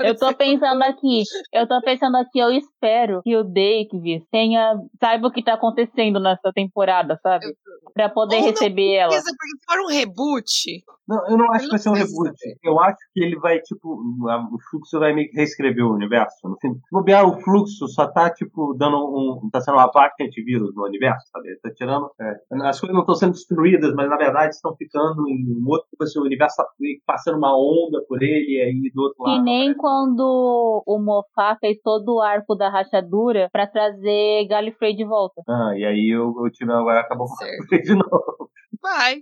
[0.00, 1.22] Eu tô pensando aqui,
[1.52, 6.20] eu tô pensando aqui, eu espero que o Davis tenha, saiba o que tá acontecendo
[6.20, 7.46] nessa temporada, sabe?
[7.92, 9.10] Pra poder Ou não receber ela.
[9.10, 11.92] Precisa, porque se for um reboot, Não, eu não acho Eu que vai ser um
[11.92, 12.34] não reboot.
[12.62, 16.36] Eu acho que ele vai, tipo, o fluxo vai meio que reescrever o universo.
[16.44, 19.39] No fim, bobear, o fluxo só tá, tipo, dando um.
[19.50, 21.48] Tá sendo uma parte antivírus no universo, sabe?
[21.48, 22.10] Ele tá tirando.
[22.20, 25.88] é, as coisas não estão sendo destruídas, mas na verdade estão ficando em um outro.
[25.90, 29.22] Tipo assim, o universo tá que passando uma onda por ele, e aí do outro
[29.22, 29.36] lado.
[29.38, 34.94] Que nem aparece- quando o Mofá fez todo o arco da rachadura pra trazer Gallifrey
[34.94, 35.42] de volta.
[35.48, 38.49] Ah, e aí o, o time agora acabou com de novo.
[38.82, 39.16] Vai.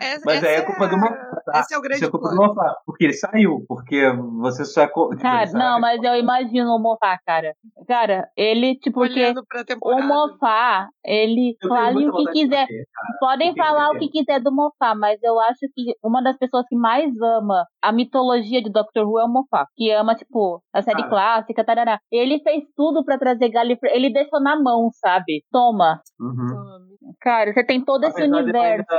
[0.00, 1.60] Essa, Mas aí é culpa do Mofá, tá?
[1.60, 2.48] Esse é o grande Isso é culpa do plot.
[2.48, 4.88] Mofá, porque ele saiu, porque você só é.
[4.88, 7.54] co- tipo, Cara, sai- não, mas eu imagino o Mofá, cara.
[7.86, 9.42] Cara, ele, tipo, porque Olhando
[9.82, 10.02] o.
[10.02, 12.66] Mofá, ele Eu tenho fale muita o que quiser.
[12.66, 13.18] cara.
[13.20, 15.94] Podem O que que falar ele o que quiser do Mofá, mas eu acho que
[16.02, 19.66] uma das pessoas que mais ama a mitologia de Doctor Who é o Mofá.
[19.76, 21.08] Que ama, tipo, a série Cara.
[21.10, 21.98] clássica, tarará.
[22.10, 23.92] Ele fez tudo pra trazer Gallifrey.
[23.94, 25.44] Ele deixou na mão, sabe?
[25.52, 26.00] Toma.
[26.18, 26.94] Uhum.
[27.20, 28.93] Cara, você tem todo esse Apesar universo.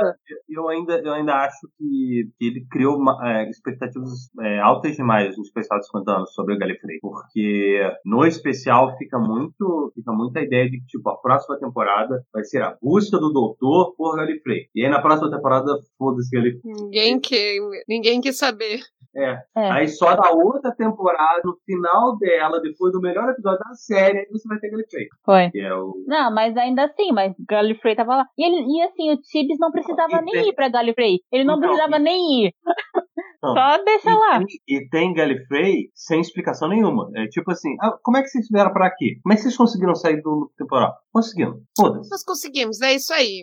[0.48, 5.36] Eu ainda, eu ainda, acho que, que ele criou uma, é, expectativas é, altas demais
[5.36, 6.98] no especial de 50 anos sobre o Gallifrey.
[7.00, 12.24] Porque no especial fica muito, fica muito a ideia de que, tipo, a próxima temporada
[12.32, 14.68] vai ser a busca do doutor por Gallifrey.
[14.74, 16.60] E aí na próxima temporada, foda-se Gallifrey.
[16.64, 18.80] Ninguém, que, ninguém quis saber.
[19.16, 19.38] É.
[19.56, 19.70] É.
[19.70, 24.26] Aí só na outra temporada, no final dela, depois do melhor episódio da série, aí
[24.30, 25.06] você vai ter Gallifrey.
[25.24, 25.50] Foi.
[25.50, 25.94] Que é o.
[26.06, 28.26] Não, mas ainda assim, mas Gallifrey tava lá.
[28.38, 31.20] E, ele, e assim, o Tibbs não precisava E nem tem- ir pra Gallifrey.
[31.32, 32.52] Ele não Então, precisava e- nem ir.
[33.42, 33.54] Não.
[33.54, 34.40] Só deixa lá.
[34.40, 37.10] E tem, e tem Gallifrey sem explicação nenhuma.
[37.14, 39.20] É tipo assim, ah, como é que vocês vieram pra aqui?
[39.22, 40.94] Como é que vocês conseguiram sair do temporal?
[41.12, 41.60] Conseguiram.
[41.78, 42.10] Foda-se.
[42.10, 43.42] Nós conseguimos, é isso aí.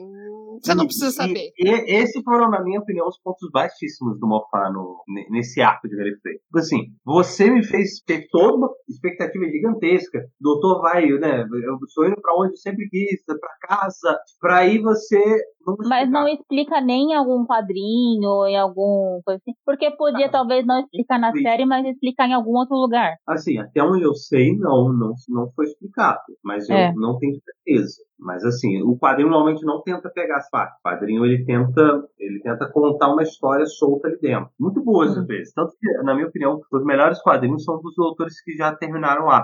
[0.62, 1.52] Você não E- precisa e- saber.
[1.58, 5.96] E, esses foram, na minha opinião, os pontos baixíssimos do no, ne- nesse arco de
[5.96, 6.36] Gallifrey.
[6.36, 10.20] Tipo assim, você me fez ter toda uma expectativa gigantesca.
[10.40, 11.42] Doutor vai, né?
[11.42, 14.18] Eu estou indo pra onde eu sempre quis, pra casa.
[14.40, 15.20] Pra aí você.
[15.66, 19.54] Não Mas não explica nem em algum quadrinho ou em algum coisa assim.
[19.66, 21.50] Porque podia Ah, talvez não explicar na explica.
[21.50, 23.16] série, mas explicar em algum outro lugar.
[23.28, 26.20] Assim, até onde eu sei, não, não, não foi explicado.
[26.44, 26.94] Mas eu É.
[26.94, 28.02] não tenho certeza.
[28.20, 30.78] Mas assim, o quadrinho normalmente não tenta pegar as partes.
[30.80, 34.50] O quadrinho ele tenta, ele tenta contar uma história solta ali dentro.
[34.60, 35.28] Muito boas às Hum.
[35.28, 35.54] vezes.
[35.54, 39.44] Tanto que, na minha opinião, os melhores quadrinhos são dos doutores que já terminaram lá.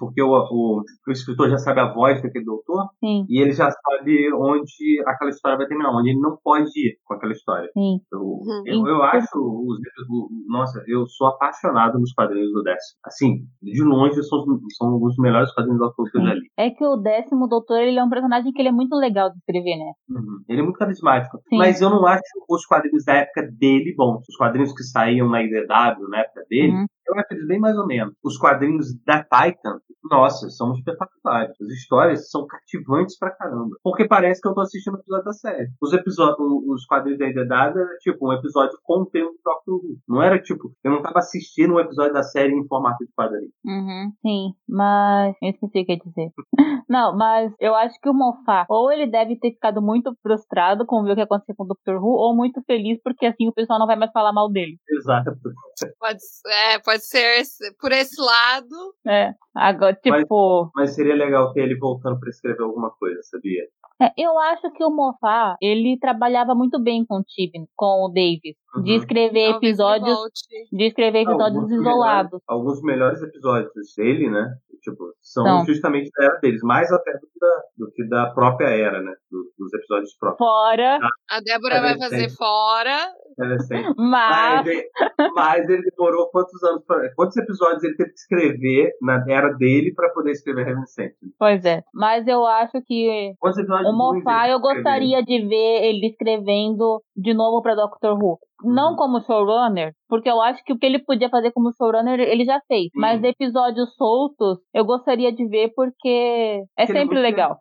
[0.00, 3.70] Porque, o, o, o escritor já sabe a voz daquele doutor Sim, e ele já
[3.70, 7.68] sabe onde aquela história vai terminar, onde ele não pode ir com aquela história.
[7.74, 7.98] sim.
[8.12, 8.62] Eu, Uhum.
[8.66, 12.98] eu, eu acho os, o- nossa, eu sou apaixonado nos quadrinhos do décimo.
[13.04, 16.42] Assim, de longe são, os- são os melhores quadrinhos do autor que eu já li.
[16.56, 19.38] É que o décimo doutor, ele é um personagem que ele é muito legal de
[19.38, 19.92] escrever, né?
[20.10, 20.42] Uhum.
[20.48, 21.38] Ele é muito carismático.
[21.48, 21.58] Sim.
[21.58, 24.22] Mas eu não acho os quadrinhos da época dele bons.
[24.28, 26.86] Os quadrinhos que saíam na IDW na época dele, Uhum.
[27.08, 28.14] Eu acho eles bem mais ou menos.
[28.24, 29.78] Os quadrinhos da Titan,
[30.10, 31.54] nossa, são espetaculares.
[31.60, 33.76] As histórias são cativantes pra caramba.
[33.82, 35.68] Porque parece que eu tô assistindo um episódio da série.
[35.80, 39.74] Os episódios, os quadrinhos da IDW era tipo um episódio com o tema do Doctor
[39.74, 39.96] Who.
[40.08, 43.50] Não era tipo, eu não tava assistindo um episódio da série em formato de quadrinho.
[43.64, 46.30] Uhum, sim, mas eu esqueci o que ia dizer.
[46.88, 51.02] Não, mas eu acho que o Moffat, ou ele deve ter ficado muito frustrado com
[51.02, 51.96] ver o que aconteceu com o Dr.
[52.00, 54.76] Who, ou muito feliz porque assim o pessoal não vai mais falar mal dele.
[54.88, 55.32] Exato.
[55.98, 57.42] Pode, é, pode pode ser
[57.78, 58.94] por esse lado.
[59.06, 60.70] É, agora, tipo.
[60.74, 63.64] Mas, mas seria legal ter ele voltando para escrever alguma coisa, sabia?
[64.00, 68.08] É, eu acho que o Moffat, ele trabalhava muito bem com o Tibin, com o
[68.08, 68.82] Davis, uhum.
[68.82, 70.18] de escrever Talvez episódios,
[70.70, 72.30] de escrever episódios alguns isolados.
[72.30, 74.54] Melhores, alguns melhores episódios dele, né?
[74.82, 78.30] Tipo, são então, justamente da era deles, mais até do que da, do que da
[78.30, 79.12] própria era, né?
[79.30, 80.38] Do, dos episódios próprios.
[80.38, 80.98] Fora.
[81.28, 82.96] A Débora vai fazer fora.
[83.96, 83.96] Mas...
[83.96, 84.90] Mas, ele,
[85.34, 89.92] mas ele demorou quantos anos, pra, quantos episódios ele teve que escrever na era dele
[89.94, 91.12] para poder escrever Reminiscent?
[91.38, 93.34] Pois é, mas eu acho que
[93.88, 98.38] o Moffat eu gostaria de ver ele escrevendo de novo para Doctor Who.
[98.64, 98.96] Não uhum.
[98.96, 102.60] como showrunner, porque eu acho que o que ele podia fazer como showrunner ele já
[102.66, 102.88] fez.
[102.94, 107.58] Mas episódios soltos eu gostaria de ver porque é sempre legal.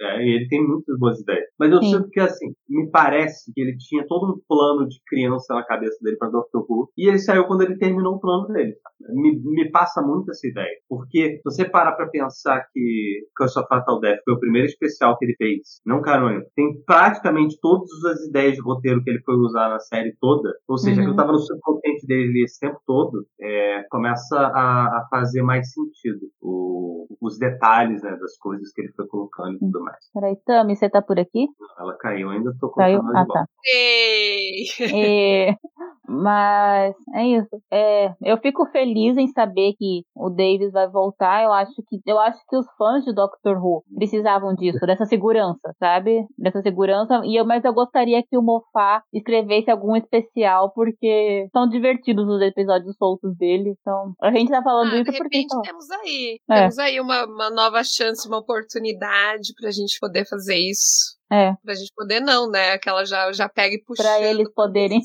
[0.00, 1.44] É, ele tem muitas boas ideias.
[1.58, 1.90] Mas eu Sim.
[1.90, 5.96] sinto que, assim, me parece que ele tinha todo um plano de criança na cabeça
[6.02, 6.90] dele para Doctor Who.
[6.96, 8.74] E ele saiu quando ele terminou o plano dele.
[9.10, 10.76] Me, me passa muito essa ideia.
[10.88, 15.16] Porque, se você parar pra pensar que Curse of Fatal Death foi o primeiro especial
[15.16, 19.36] que ele fez, não canônico, tem praticamente todas as ideias de roteiro que ele foi
[19.36, 20.52] usar na série toda.
[20.68, 21.06] Ou seja, uhum.
[21.06, 25.70] que eu tava no subconsciente dele esse tempo todo, é, começa a, a, fazer mais
[25.72, 26.20] sentido.
[26.40, 30.10] O, os detalhes né, das coisas que ele foi colocando e tudo mais.
[30.12, 31.46] Peraí, Tami, você tá por aqui?
[31.78, 33.00] Ela caiu, ainda tô caiu?
[33.14, 33.46] Ah, tá.
[33.64, 34.64] Ei.
[34.80, 35.56] É,
[36.06, 37.48] mas é isso.
[37.72, 41.42] É, eu fico feliz em saber que o Davis vai voltar.
[41.42, 45.74] Eu acho que eu acho que os fãs de Doctor Who precisavam disso, dessa segurança,
[45.78, 46.26] sabe?
[46.38, 47.22] Dessa segurança.
[47.24, 52.42] E eu, mas eu gostaria que o Mofá escrevesse algum especial porque são divertidos os
[52.42, 53.74] episódios soltos dele.
[53.80, 56.60] Então, a gente tá falando ah, isso de porque repente temos aí, é.
[56.60, 61.14] temos aí uma, uma nova chance, uma oportunidade pra gente poder fazer isso.
[61.32, 61.54] É.
[61.64, 62.72] Pra gente poder não, né?
[62.72, 64.02] Aquela já, já pega e puxa.
[64.02, 65.00] Pra eles poderem.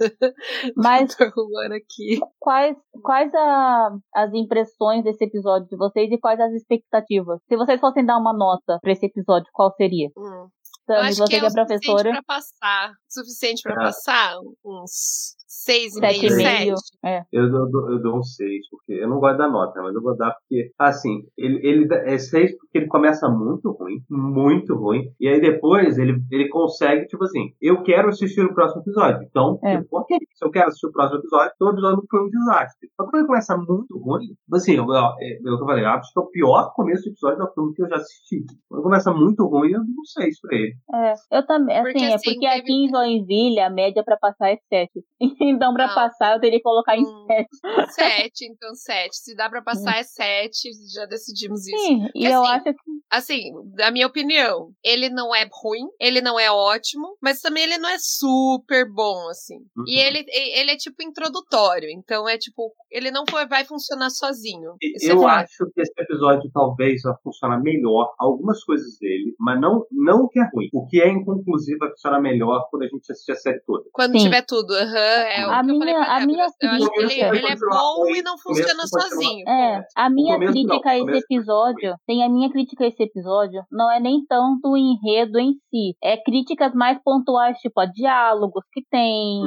[0.76, 2.20] Mas aqui.
[2.38, 7.40] quais, quais a, as impressões desse episódio de vocês e quais as expectativas?
[7.48, 10.08] Se vocês fossem dar uma nota para esse episódio, qual seria?
[10.16, 10.48] Hum.
[10.86, 11.80] Sammy, você que é, que é professora.
[11.80, 12.92] Suficiente pra passar.
[13.08, 13.76] Suficiente pra é.
[13.76, 16.98] passar uns seis e meio, sete.
[17.04, 17.24] É.
[17.32, 20.16] Eu, dou, eu dou um seis, porque eu não gosto da nota, mas eu vou
[20.16, 25.26] dar porque, assim, ele, ele é seis porque ele começa muito ruim, muito ruim, e
[25.26, 29.26] aí depois ele, ele consegue, tipo assim, eu quero assistir o próximo episódio.
[29.28, 29.82] Então, é.
[29.90, 32.88] ok, se eu quero assistir o próximo episódio, então o episódio foi um desastre.
[32.96, 35.04] Mas quando ele começa muito ruim, assim, eu, eu,
[35.44, 37.88] eu, eu falei, acho que é o pior começo do episódio da filme que eu
[37.88, 38.44] já assisti.
[38.68, 40.74] Quando começa muito ruim, eu não sei isso pra ele.
[40.94, 42.60] É, eu também, assim, porque, é assim, porque teve...
[42.60, 45.02] aqui em Joinville a média pra passar é sete.
[45.60, 47.48] Então, pra passar, eu teria que colocar em hum, sete.
[47.90, 49.16] Sete, então sete.
[49.16, 50.70] Se dá pra passar, é sete.
[50.94, 51.78] Já decidimos isso.
[51.78, 52.74] Sim, e assim, eu acho que.
[53.10, 57.78] Assim, da minha opinião, ele não é ruim, ele não é ótimo, mas também ele
[57.78, 59.56] não é super bom, assim.
[59.76, 59.84] Uhum.
[59.86, 64.74] E ele, ele é tipo introdutório, então é tipo, ele não foi, vai funcionar sozinho.
[65.02, 69.84] eu é acho que esse episódio talvez vai funcionar melhor, algumas coisas dele, mas não,
[69.90, 70.68] não o que é ruim.
[70.72, 73.84] O que é inconclusivo vai funcionar melhor quando a gente assistir a série toda.
[73.92, 74.24] Quando Sim.
[74.24, 74.86] tiver tudo, aham.
[74.86, 78.36] Uhum, é a minha, a minha eu acho que ele, ele é bom e não
[78.36, 79.48] funciona sozinho.
[79.48, 83.90] É, a minha crítica a esse episódio, tem a minha crítica a esse episódio, não
[83.90, 88.82] é nem tanto o enredo em si, é críticas mais pontuais, tipo, a diálogos que
[88.90, 89.40] tem,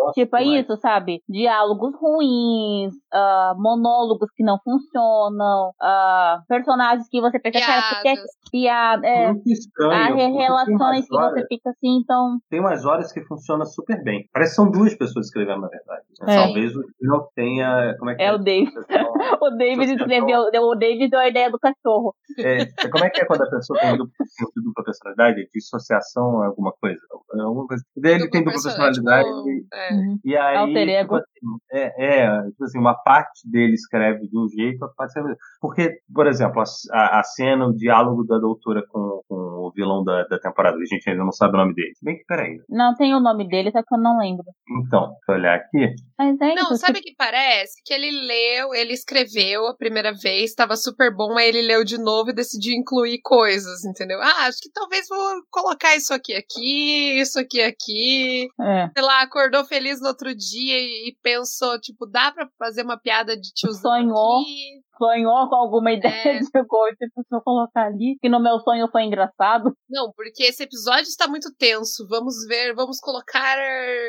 [0.00, 1.22] nossa, tipo, é isso, sabe?
[1.28, 8.16] Diálogos ruins, uh, monólogos que não funcionam, uh, personagens que você pensa, cara, você quer
[8.50, 9.06] piada.
[9.06, 10.36] É, muito estranho.
[10.36, 12.38] relações que você fica assim, então.
[12.48, 14.28] Tem umas horas que funciona super bem.
[14.32, 16.02] Parece que são duas pessoas escrevendo, na verdade.
[16.26, 16.36] É.
[16.36, 17.94] Talvez o não tenha.
[17.98, 18.26] Como é que é?
[18.26, 18.72] É o David.
[19.40, 22.14] o David escreveu, o David deu a ideia do cachorro.
[22.38, 24.12] É, como é que é quando a pessoa tem dupla,
[24.56, 25.48] dupla personalidade?
[25.54, 27.00] Dissociação é alguma coisa?
[27.34, 27.82] É alguma coisa.
[27.96, 29.28] Ele tem dupla personalidade.
[29.28, 29.89] Tipo, e, é.
[29.90, 30.18] Uhum.
[30.24, 30.56] e aí.
[30.56, 31.02] Alter ego.
[31.02, 31.29] Tipo assim,
[31.72, 35.36] é, é, tipo assim, uma parte dele escreve de um jeito, outra parte escreve.
[35.60, 36.62] Porque, por exemplo,
[36.92, 40.84] a, a cena, o diálogo da doutora com, com o vilão da, da temporada, a
[40.84, 41.92] gente ainda não sabe o nome dele.
[42.02, 42.58] Bem que peraí.
[42.68, 44.44] Não tem o nome dele, só que eu não lembro.
[44.86, 45.94] Então, vou olhar aqui.
[46.18, 47.80] Mas é não, sabe o que parece?
[47.84, 51.98] Que ele leu, ele escreveu a primeira vez, estava super bom, aí ele leu de
[51.98, 54.20] novo e decidiu incluir coisas, entendeu?
[54.20, 58.48] Ah, acho que talvez vou colocar isso aqui aqui, isso aqui aqui.
[58.60, 58.88] É.
[58.92, 63.36] Sei lá, acordou feliz no outro dia e, pensou, tipo, dá pra fazer uma piada
[63.36, 64.40] de tiozão Sonhou.
[64.40, 64.82] aqui?
[65.00, 66.38] Sonhou com alguma ideia é.
[66.38, 69.74] de coisa, tipo, se eu colocar ali, que no meu sonho foi engraçado.
[69.88, 72.06] Não, porque esse episódio está muito tenso.
[72.08, 73.56] Vamos ver, vamos colocar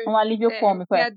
[0.06, 1.10] um alívio é, cômico, é.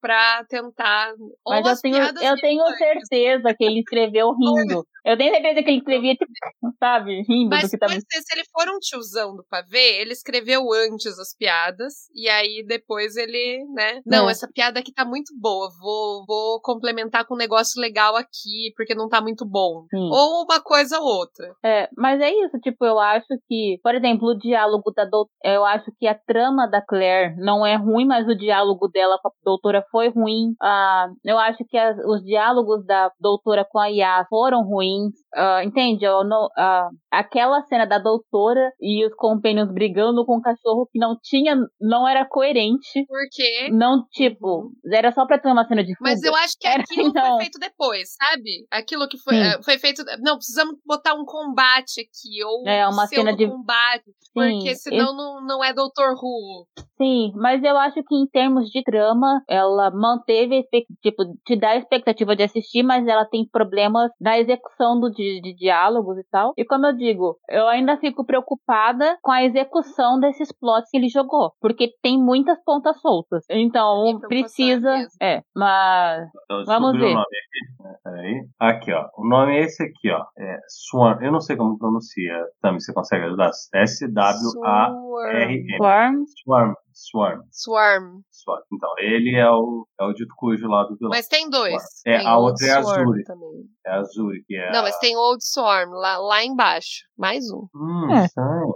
[0.00, 1.12] para tentar.
[1.46, 4.84] Mas eu tenho, eu tenho certeza que ele escreveu rindo.
[5.04, 6.30] Eu tenho certeza que ele escrevia, tipo,
[6.78, 7.92] sabe, rindo Mas do que tava.
[7.92, 12.62] ser, se ele for um tiozão do pavê, ele escreveu antes as piadas, e aí
[12.66, 14.00] depois ele, né?
[14.04, 14.32] Não, É.
[14.32, 18.94] essa piada aqui tá muito boa, vou, vou complementar com um negócio legal aqui, porque
[18.94, 19.84] não tá muito bom.
[19.90, 20.08] Sim.
[20.10, 21.46] Ou uma coisa ou outra.
[21.64, 25.64] É, mas é isso, tipo, eu acho que, por exemplo, o diálogo da doutora, eu
[25.64, 29.32] acho que a trama da Claire não é ruim, mas o diálogo dela com a
[29.44, 30.54] doutora foi ruim.
[30.62, 35.12] Ah, eu acho que as- os diálogos da doutora com a Yas foram ruins.
[35.34, 36.04] Ah, entende?
[36.04, 40.98] Eu não- ah, aquela cena da doutora e os companions brigando com o cachorro que
[40.98, 43.04] não tinha, não era coerente.
[43.06, 43.70] Porque.
[43.72, 46.10] Não, tipo, era só pra ter uma cena de fuga.
[46.10, 47.22] Mas eu acho que Era- aquilo não.
[47.36, 48.59] foi feito depois, sabe?
[48.70, 49.40] Aquilo que foi, Sim.
[49.42, 50.02] eh, foi feito.
[50.20, 54.74] Não, precisamos botar um combate aqui, ou É, uma um cena de- combate, Sim, porque
[54.76, 56.66] senão não, não é Doutor Who.
[56.96, 60.64] Sim, mas eu acho que em termos de trama, ela manteve,
[61.02, 65.40] tipo, te dá a expectativa de assistir, mas ela tem problemas na execução do, de,
[65.40, 66.52] de diálogos e tal.
[66.56, 71.08] E como eu digo, eu ainda fico preocupada com a execução desses plots que ele
[71.08, 73.44] jogou, porque tem muitas pontas soltas.
[73.48, 75.08] Então, precisa.
[75.20, 76.28] É, mas.
[76.50, 77.06] Eu Vamos ver.
[77.06, 77.88] o nome aqui.
[77.88, 78.42] É, Peraí.
[78.58, 79.08] Aqui, ó.
[79.16, 80.22] O nome é esse aqui, ó.
[80.38, 81.22] É Swarm.
[81.22, 82.44] Eu não sei como pronuncia.
[82.60, 83.50] Tami, você consegue ajudar?
[83.74, 85.76] S-W-A-R-M.
[85.76, 86.74] Swarm, Swarm.
[87.10, 87.40] Swarm.
[87.50, 88.20] Swarm.
[88.30, 88.62] Swarm.
[88.72, 91.10] Então, ele é o, é o dito cujo lá do vilão.
[91.10, 91.82] Mas tem dois.
[92.06, 93.24] É, tem a outra é a Azuri.
[93.24, 93.50] também.
[93.86, 94.70] É a Azuri, que é.
[94.72, 97.08] Não, a- mas tem Old Swarm lá, lá embaixo.
[97.16, 97.66] Mais um.
[97.74, 98.26] Hum, É.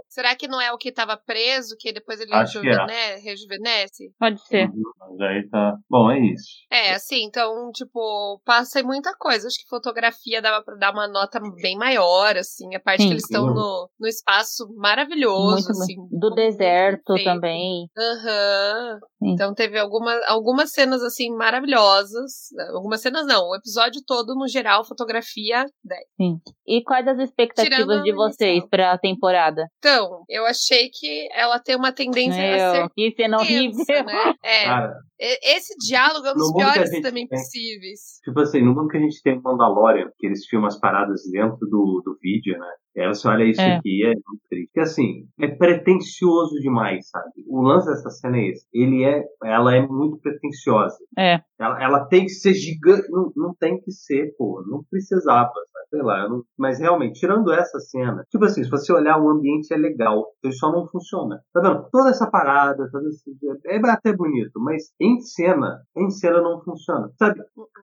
[0.07, 2.71] Será que não é o que tava preso, que depois ele Acho que é.
[2.71, 4.13] rejuvene- rejuvenesce?
[4.19, 4.69] pode ser.
[4.69, 5.75] Uhum, Mas aí tá.
[5.89, 6.45] Bom, é isso.
[6.71, 9.47] É, assim, então, tipo, passei muita coisa.
[9.47, 12.75] Acho que fotografia dava pra dar uma nota bem maior, assim.
[12.75, 13.07] A parte Sim.
[13.07, 15.95] que eles estão no, no espaço maravilhoso, Muito, assim.
[16.11, 17.87] do deserto também.
[18.15, 18.99] Aham.
[19.19, 19.31] Sim.
[19.33, 22.31] Então teve alguma, algumas cenas, assim, maravilhosas.
[22.73, 26.39] Algumas cenas não, o episódio todo, no geral, fotografia 10.
[26.67, 28.69] E quais as expectativas Tirando de a vocês inicial.
[28.69, 29.67] pra temporada?
[29.79, 33.85] Então, eu achei que ela tem uma tendência a ser Meu, que cena horrível.
[33.85, 34.33] tensa, né?
[34.43, 37.37] É, Cara, e- esse diálogo é um dos a piores também tem.
[37.39, 38.19] possíveis.
[38.23, 41.21] tipo assim, no mundo que a gente tem o Mandalorian, que eles filmam as paradas
[41.31, 42.69] dentro do, do vídeo, né?
[42.97, 43.75] É, você olha isso É.
[43.75, 44.67] aqui, é muito triste.
[44.67, 47.31] Porque assim, é pretencioso demais, sabe?
[47.47, 48.65] O lance dessa cena é esse.
[48.73, 50.97] Ele é, ela é muito pretenciosa.
[51.17, 51.41] É.
[51.59, 53.09] Ela, ela tem que ser gigante.
[53.09, 54.63] Não, não tem que ser, pô.
[54.67, 55.85] Não precisava, sabe?
[55.89, 56.27] Sei lá.
[56.27, 60.25] não- Mas realmente, tirando essa cena, tipo assim, se você olhar, o ambiente é legal.
[60.43, 61.39] Ele só não funciona.
[61.53, 61.87] Tá vendo?
[61.91, 63.23] Toda essa parada, toda esse...
[63.65, 67.09] é até bonito, mas em cena, em cena não funciona.
[67.19, 67.39] Sabe?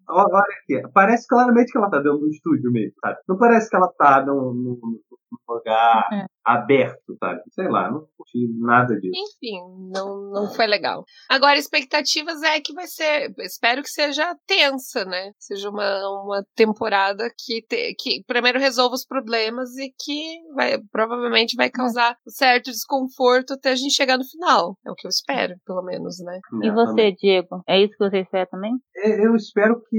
[0.09, 0.83] Olha aqui.
[0.93, 3.19] Parece claramente que ela tá dentro de um estúdio mesmo, sabe?
[3.29, 5.01] Não parece que ela tá num, num-
[5.49, 6.25] num lugar É.
[6.45, 7.41] aberto, sabe?
[7.51, 9.13] Sei lá, não curti nada disso.
[9.17, 9.59] Enfim,
[9.95, 11.05] não, não foi legal.
[11.31, 13.33] Agora, expectativas é que vai ser.
[13.39, 15.33] Espero que seja tensa, né?
[15.39, 21.57] Seja uma, uma temporada que, te- que primeiro resolva os problemas e que vai, provavelmente
[21.57, 24.77] vai causar um certo desconforto até a gente chegar no final.
[24.87, 26.39] É o que eu espero, pelo menos, né?
[26.63, 27.63] E É, você, Diego?
[27.69, 28.73] É isso que você espera também?
[28.97, 29.97] É, Eu espero que.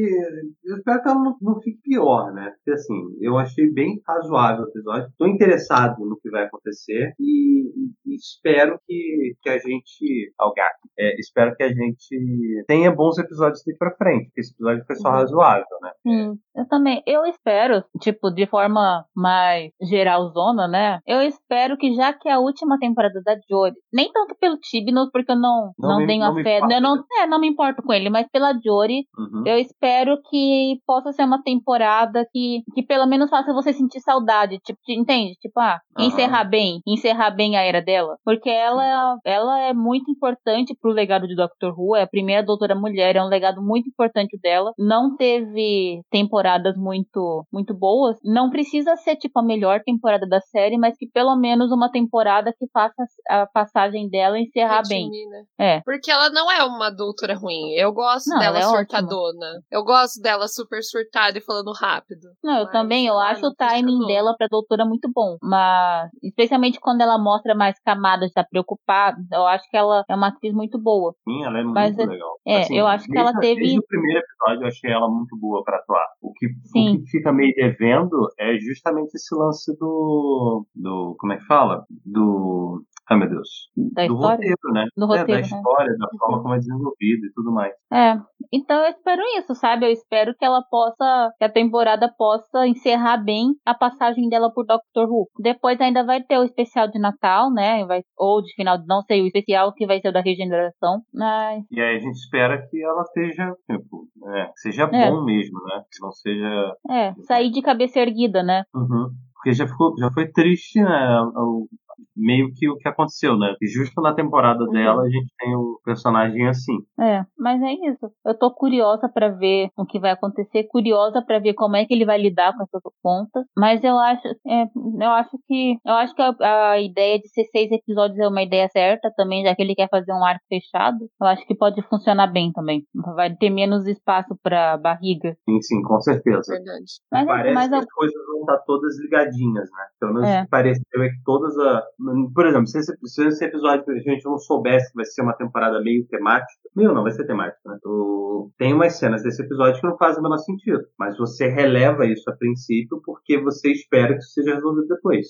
[0.63, 2.51] Eu espero que ela não, não fique pior, né?
[2.57, 5.09] Porque assim, eu achei bem razoável o episódio.
[5.23, 7.63] Tô interessado no que vai acontecer e,
[8.05, 10.33] e espero que, que a gente.
[10.37, 10.77] Ao gato.
[10.99, 14.95] É, espero que a gente tenha bons episódios daqui pra frente, porque esse episódio foi
[14.97, 15.15] só Uhum.
[15.15, 15.91] razoável, né?
[16.03, 17.01] Sim, eu também.
[17.07, 20.99] Eu espero, tipo, de forma mais geralzona, né?
[21.07, 25.09] Eu espero que já que é a última temporada da Jory, nem tanto pelo Tibnos,
[25.11, 27.47] porque eu não, Não não, me- tenho não a fé, eu não, é, não me
[27.47, 29.43] importo com ele, mas pela Jory, Uhum.
[29.45, 34.59] eu espero que possa ser uma temporada que, que pelo menos faça você sentir saudade,
[34.59, 34.79] tipo,
[35.13, 35.35] entende?
[35.39, 36.07] Tipo, ah, Aham.
[36.07, 41.27] encerrar bem, encerrar bem a era dela, porque ela, ela é muito importante pro legado
[41.27, 44.73] de Doctor Who, é a primeira doutora mulher, é um legado muito importante dela.
[44.77, 50.77] Não teve temporadas muito muito boas, não precisa ser tipo a melhor temporada da série,
[50.77, 55.09] mas que pelo menos uma temporada que faça a passagem dela encerrar bem.
[55.29, 55.43] Né?
[55.59, 55.81] É.
[55.81, 57.73] Porque ela não é uma doutora ruim.
[57.73, 59.61] Eu gosto Não, dela ela é surtadona.
[59.71, 62.29] Eu gosto dela super surtada e falando rápido.
[62.43, 65.37] Não, eu Mas, também, eu acho o timing dela pra doutora muito bom.
[65.41, 70.27] Mas, especialmente quando ela mostra mais camadas, tá preocupada, eu acho que ela é uma
[70.27, 71.13] atriz muito boa.
[71.23, 72.29] Sim, ela é Mas muito é- legal.
[72.45, 75.63] é, eu acho que ela teve- Desde o primeiro episódio eu achei ela muito boa
[75.63, 76.05] pra atuar.
[76.21, 76.95] O que, Sim.
[76.95, 80.65] o que fica meio devendo é justamente esse lance do.
[80.75, 81.85] do como é que fala?
[82.05, 82.83] Do.
[83.09, 83.49] Ai, meu Deus.
[83.75, 84.35] Da do história?
[84.35, 84.85] roteiro, né?
[84.95, 85.41] Do É, roteiro, da né?
[85.41, 87.73] história, da forma como é desenvolvido e tudo mais.
[87.91, 88.15] É,
[88.51, 89.85] então eu espero isso, sabe?
[89.85, 94.65] Eu espero que ela possa, que a temporada possa encerrar bem a passagem dela por
[94.65, 95.27] Doctor Who.
[95.37, 97.85] Depois ainda vai ter o especial de Natal, né?
[97.85, 101.01] Vai, ou de final de não sei, o especial que vai ser o da regeneração.
[101.13, 105.09] Mas E aí a gente espera que ela esteja, tipo, é, seja É.
[105.11, 105.83] bom mesmo, né?
[105.91, 106.73] Que não seja.
[106.89, 108.63] é, sair de cabeça erguida, né?
[108.73, 109.09] Uhum.
[109.35, 111.21] Porque já, ficou, já foi triste, né?
[111.35, 111.67] o-
[112.15, 113.55] meio que o que aconteceu, né?
[113.61, 114.71] E justo na temporada Uhum.
[114.71, 116.77] dela a gente tem o personagem assim.
[116.99, 118.11] É, mas é isso.
[118.25, 121.93] Eu tô curiosa pra ver o que vai acontecer, curiosa pra ver como é que
[121.93, 123.45] ele vai lidar com essas pontas.
[123.57, 124.63] Mas eu acho, é,
[125.01, 128.41] eu acho que, eu acho que a, a ideia de ser seis episódios é uma
[128.43, 130.97] ideia certa também, já que ele quer fazer um arco fechado.
[131.21, 132.83] Eu acho que pode funcionar bem também.
[133.15, 135.35] Vai ter menos espaço pra barriga.
[135.49, 136.53] Sim, sim, com certeza.
[136.53, 136.83] Verdade.
[137.11, 139.83] Mas, é, Parece mas que eu- as coisas vão estar todas ligadinhas, né?
[139.99, 140.39] Pelo menos É.
[140.41, 141.83] o que pareceu é que todas a.
[142.33, 145.35] Por exemplo, se esse, se esse episódio a gente não soubesse que vai ser uma
[145.35, 146.53] temporada meio temática.
[146.75, 147.77] Meio não, vai ser temática, né?
[147.85, 150.81] O- Tem umas cenas desse episódio que não fazem o menor sentido.
[150.97, 155.27] Mas você releva isso a princípio porque você espera que isso seja resolvido depois.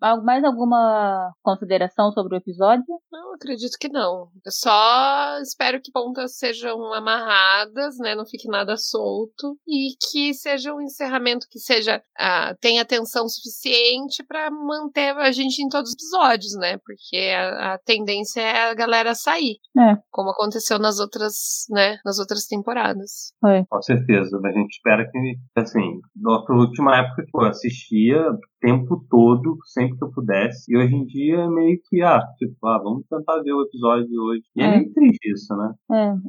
[0.00, 2.84] Al- mais alguma consideração sobre o episódio?
[3.12, 4.28] Não, acredito que não.
[4.44, 8.14] Eu só espero que pontas sejam amarradas, né?
[8.14, 9.56] Não fique nada solto.
[9.66, 12.02] E que seja um encerramento que seja.
[12.18, 16.78] ah, tenha atenção suficiente pra manter a gente em todos os episódios, né?
[16.84, 19.56] Porque a, a tendência é a galera sair.
[19.78, 19.96] É.
[20.10, 21.98] Como aconteceu nas outras, né?
[22.04, 23.32] Nas outras temporadas.
[23.40, 23.64] Foi.
[23.68, 24.38] Com certeza.
[24.44, 29.96] A gente espera que, assim, na última época que eu assistia o tempo todo, sempre
[29.96, 30.72] que eu pudesse.
[30.72, 34.06] E hoje em dia é meio que, ah, tipo, ah, vamos tentar ver o episódio
[34.08, 34.42] de hoje.
[34.56, 34.70] E é, É.
[34.78, 35.72] meio triste isso, né?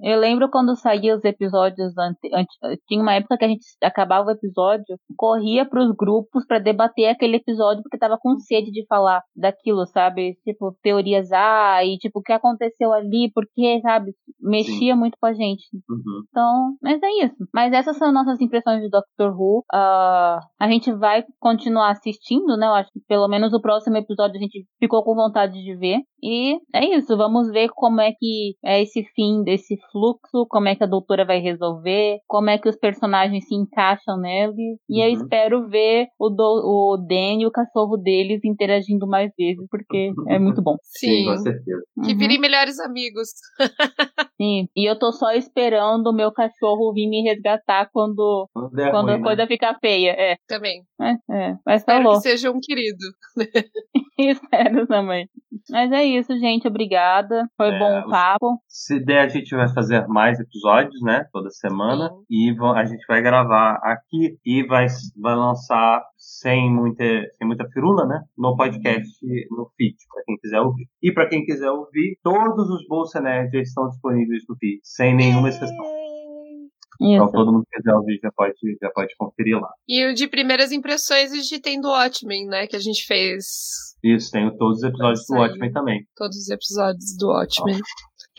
[0.03, 3.65] É, eu lembro quando saía os episódios ante, ante- tinha uma época que a gente
[3.83, 8.85] acabava o episódio, corria pros grupos pra debater aquele episódio porque tava com sede de
[8.87, 10.35] falar daquilo, sabe?
[10.43, 15.33] Tipo, teorias ah, e tipo o que aconteceu ali, porque, sabe, mexia muito com a
[15.33, 15.63] gente.
[15.89, 16.21] Uhum.
[16.29, 17.35] Então, mas é isso.
[17.53, 19.63] Mas essas são nossas impressões de Doctor Who.
[19.71, 22.67] Ah, a gente vai continuar assistindo, né?
[22.67, 25.99] Eu acho que pelo menos o próximo episódio a gente ficou com vontade de ver.
[26.21, 27.15] E é isso.
[27.15, 31.25] Vamos ver como é que é esse fim desse fluxo, como é que a doutora
[31.25, 34.77] vai resolver, como é que os personagens se encaixam nele.
[34.89, 35.13] E eu Uhum.
[35.15, 40.39] espero ver o, do, o Dan e o cachorro deles interagindo mais vezes, porque é
[40.39, 40.75] muito bom.
[40.83, 41.25] Sim.
[41.25, 41.81] com certeza.
[42.05, 42.17] Que Uhum.
[42.17, 43.29] virem melhores amigos.
[44.41, 44.67] Sim.
[44.75, 49.13] E eu tô só esperando o meu cachorro vir me resgatar quando Quando quando ruim,
[49.13, 49.23] a né?
[49.23, 50.37] coisa fica feia, é.
[50.47, 50.83] Também.
[51.01, 51.55] É, é.
[51.65, 52.17] Mas Espero falou.
[52.17, 53.05] que seja um querido.
[54.31, 55.29] Espero também.
[55.69, 56.67] Mas é isso, gente.
[56.67, 57.47] Obrigada.
[57.55, 58.61] Foi É, bom o papo.
[58.67, 61.25] Se der, a gente vai fazer mais episódios, né?
[61.31, 62.09] Toda semana.
[62.09, 62.23] Sim.
[62.29, 67.03] E a gente vai gravar aqui e vai, vai lançar sem muita,
[67.37, 68.21] sem muita firula, né?
[68.37, 69.09] No podcast,
[69.51, 70.87] no feed, pra quem quiser ouvir.
[71.01, 75.15] E pra quem quiser ouvir, todos os Bolsa Nerd já estão disponíveis no feed, sem
[75.15, 75.99] nenhuma exceção.
[77.01, 77.33] Então Isso.
[77.33, 79.69] todo mundo que quiser ouvir já pode, já pode conferir lá.
[79.87, 82.67] E o de primeiras impressões a gente tem do Watchmen, né?
[82.67, 85.35] Que a gente fez Isso, tenho todos os episódios do.
[85.35, 86.07] Watchmen também.
[86.15, 87.79] todos os episódios do Watchmen.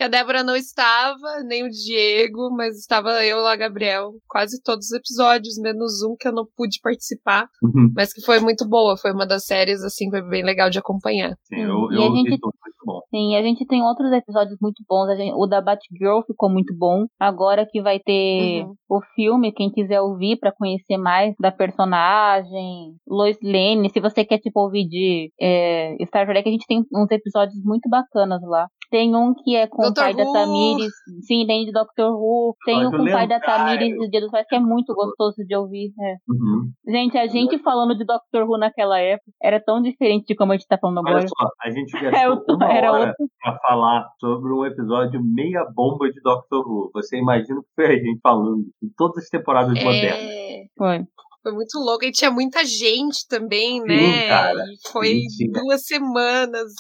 [0.01, 4.13] Que a Débora não estava, nem o Diego, mas estava eu lá, Gabriel.
[4.27, 7.47] Quase todos os episódios, menos um que eu não pude participar.
[7.63, 7.93] Uhum.
[7.95, 8.97] Mas que foi muito boa.
[8.97, 11.35] Foi uma das séries, assim, foi bem legal de acompanhar.
[11.45, 13.01] Sim, eu, E eu a ouvi gente- tudo muito bom.
[13.11, 15.11] Sim, a gente tem outros episódios muito bons.
[15.11, 17.05] A gente- o da Batgirl ficou muito bom.
[17.21, 18.75] Agora que vai ter Uhum.
[18.89, 24.39] o filme, quem quiser ouvir pra conhecer mais da personagem, Lois Lane, se você quer
[24.39, 28.67] tipo ouvir de é, Star Trek, a gente tem uns episódios muito bacanas lá.
[28.91, 29.95] Tem um que é com o Dr.
[30.01, 30.33] pai da Who.
[30.33, 30.93] Tamires,
[31.27, 32.57] sim, tem de Doctor Who.
[32.65, 33.39] Tem um com o pai da.
[33.39, 35.93] Tamires do Dia dos Pais que é muito gostoso de ouvir.
[36.01, 36.15] é.
[36.29, 36.73] Uhum.
[36.89, 40.57] Gente, a gente falando de Doctor Who naquela época era tão diferente de como a
[40.57, 41.29] gente tá falando Olha agora.
[41.29, 43.27] só, a gente É, gastou outro- uma era hora outro.
[43.41, 46.91] pra falar sobre um episódio meia bomba de Doctor Who.
[46.95, 50.21] Você imagina o que foi a gente falando de todas as temporadas modernas.
[50.21, 51.05] É, Foi.
[51.45, 52.05] foi muito louco.
[52.05, 54.27] E tinha muita gente também, Sim, né?
[54.29, 54.65] cara.
[54.65, 55.51] E foi Sim, sim.
[55.53, 56.73] duas semanas.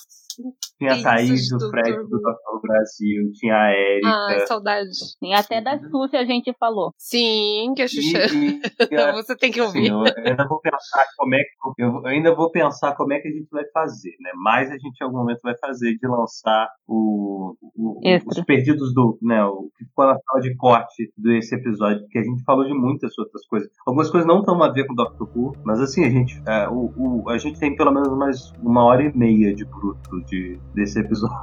[0.79, 2.19] Tinha a Isso, Thaís do Fred do.
[2.21, 4.09] Doctor Brasil, tinha a Erika.
[4.09, 4.89] Ai, saudade.
[4.95, 6.93] Sim, até da Xuxa a gente falou.
[6.99, 8.19] Sim, que a Xuxa.
[8.35, 8.61] e-
[8.91, 9.89] e a- Você tem que ouvir.
[9.91, 13.31] eu ainda vou pensar como é que eu ainda vou pensar como é que a
[13.33, 14.31] gente vai fazer, né?
[14.37, 19.19] Mas a gente em algum momento vai fazer de lançar o, o- os perdidos do,
[19.23, 19.45] né?
[19.45, 19.70] O
[20.07, 23.69] na sala de corte desse episódio, porque a gente falou de muitas outras coisas.
[23.87, 26.93] Algumas coisas não estão a ver com Doctor Who, mas assim a gente, é, o,
[26.97, 30.99] o- a gente tem pelo menos mais uma hora e meia de bruto de desse
[31.01, 31.37] episódio.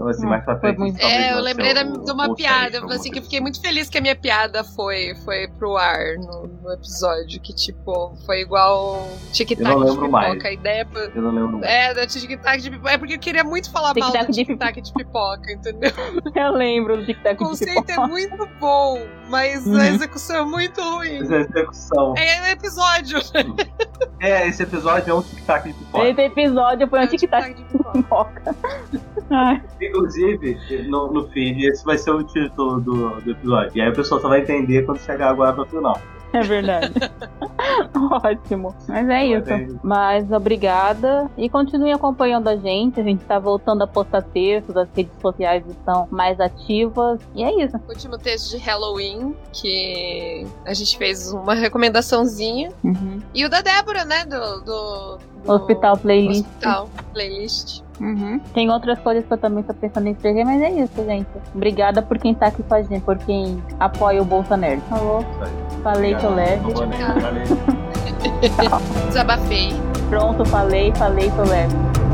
[0.00, 0.78] Então, assim, mais pra frente.
[0.78, 3.38] muito- É, eu lembrei da, o- de uma o piada, Sérgio, assim, que eu fiquei
[3.40, 8.16] muito feliz que a minha piada foi, foi pro ar no, no episódio, que tipo,
[8.24, 10.08] foi igual tic-tac Eu de pipoca.
[10.08, 10.44] mais.
[10.44, 11.64] A ideia Eu não lembro.
[11.64, 12.90] é, da tic-tac de pipoca.
[12.92, 15.90] É porque eu queria muito falar mal do de tic-tac de pipoca, entendeu?
[16.34, 17.92] Eu lembro do tic-tac O de conceito pipoca.
[18.02, 18.98] é muito bom,
[19.30, 19.78] mas Uhum.
[19.78, 21.22] a execução é muito ruim.
[21.22, 22.14] Essa execução.
[22.18, 23.18] É o episódio.
[24.18, 26.08] É, esse episódio é um tic-tac de pipoca.
[26.08, 28.56] Esse episódio foi um É o tic-tac de pipoca.
[29.80, 30.58] Inclusive,
[30.88, 33.72] no, no feed, esse vai ser o título do, do episódio.
[33.76, 35.98] E aí o pessoal só vai entender quando chegar agora no final.
[36.34, 36.92] é verdade.
[38.24, 38.74] Ótimo.
[38.88, 39.80] Mas é é isso.
[39.82, 41.30] Mas obrigada.
[41.36, 43.00] E continue acompanhando a gente.
[43.00, 47.20] A gente tá voltando a postar textos, as redes sociais estão mais ativas.
[47.34, 47.78] E é isso.
[47.88, 52.72] Último texto de Halloween, que a gente fez uma recomendaçãozinha.
[52.82, 53.20] Uhum.
[53.34, 54.24] E o da Débora, né?
[54.24, 56.46] Do, do, do Hospital Playlist.
[56.46, 57.82] Hospital Playlist.
[58.00, 58.40] Uhum.
[58.54, 61.28] Tem outras coisas que eu também tô pensando em escrever, mas é isso, gente.
[61.54, 64.82] Obrigada por quem tá aqui com a gente, por quem apoia o Bolsa Nerd.
[64.88, 65.24] Falou.
[65.82, 67.20] Falei que eu Obrigado.
[67.20, 67.20] noite.
[67.20, 68.80] Valeu.
[69.08, 69.68] Desabafei.
[70.08, 72.09] Pronto, falei, falei que eu leve.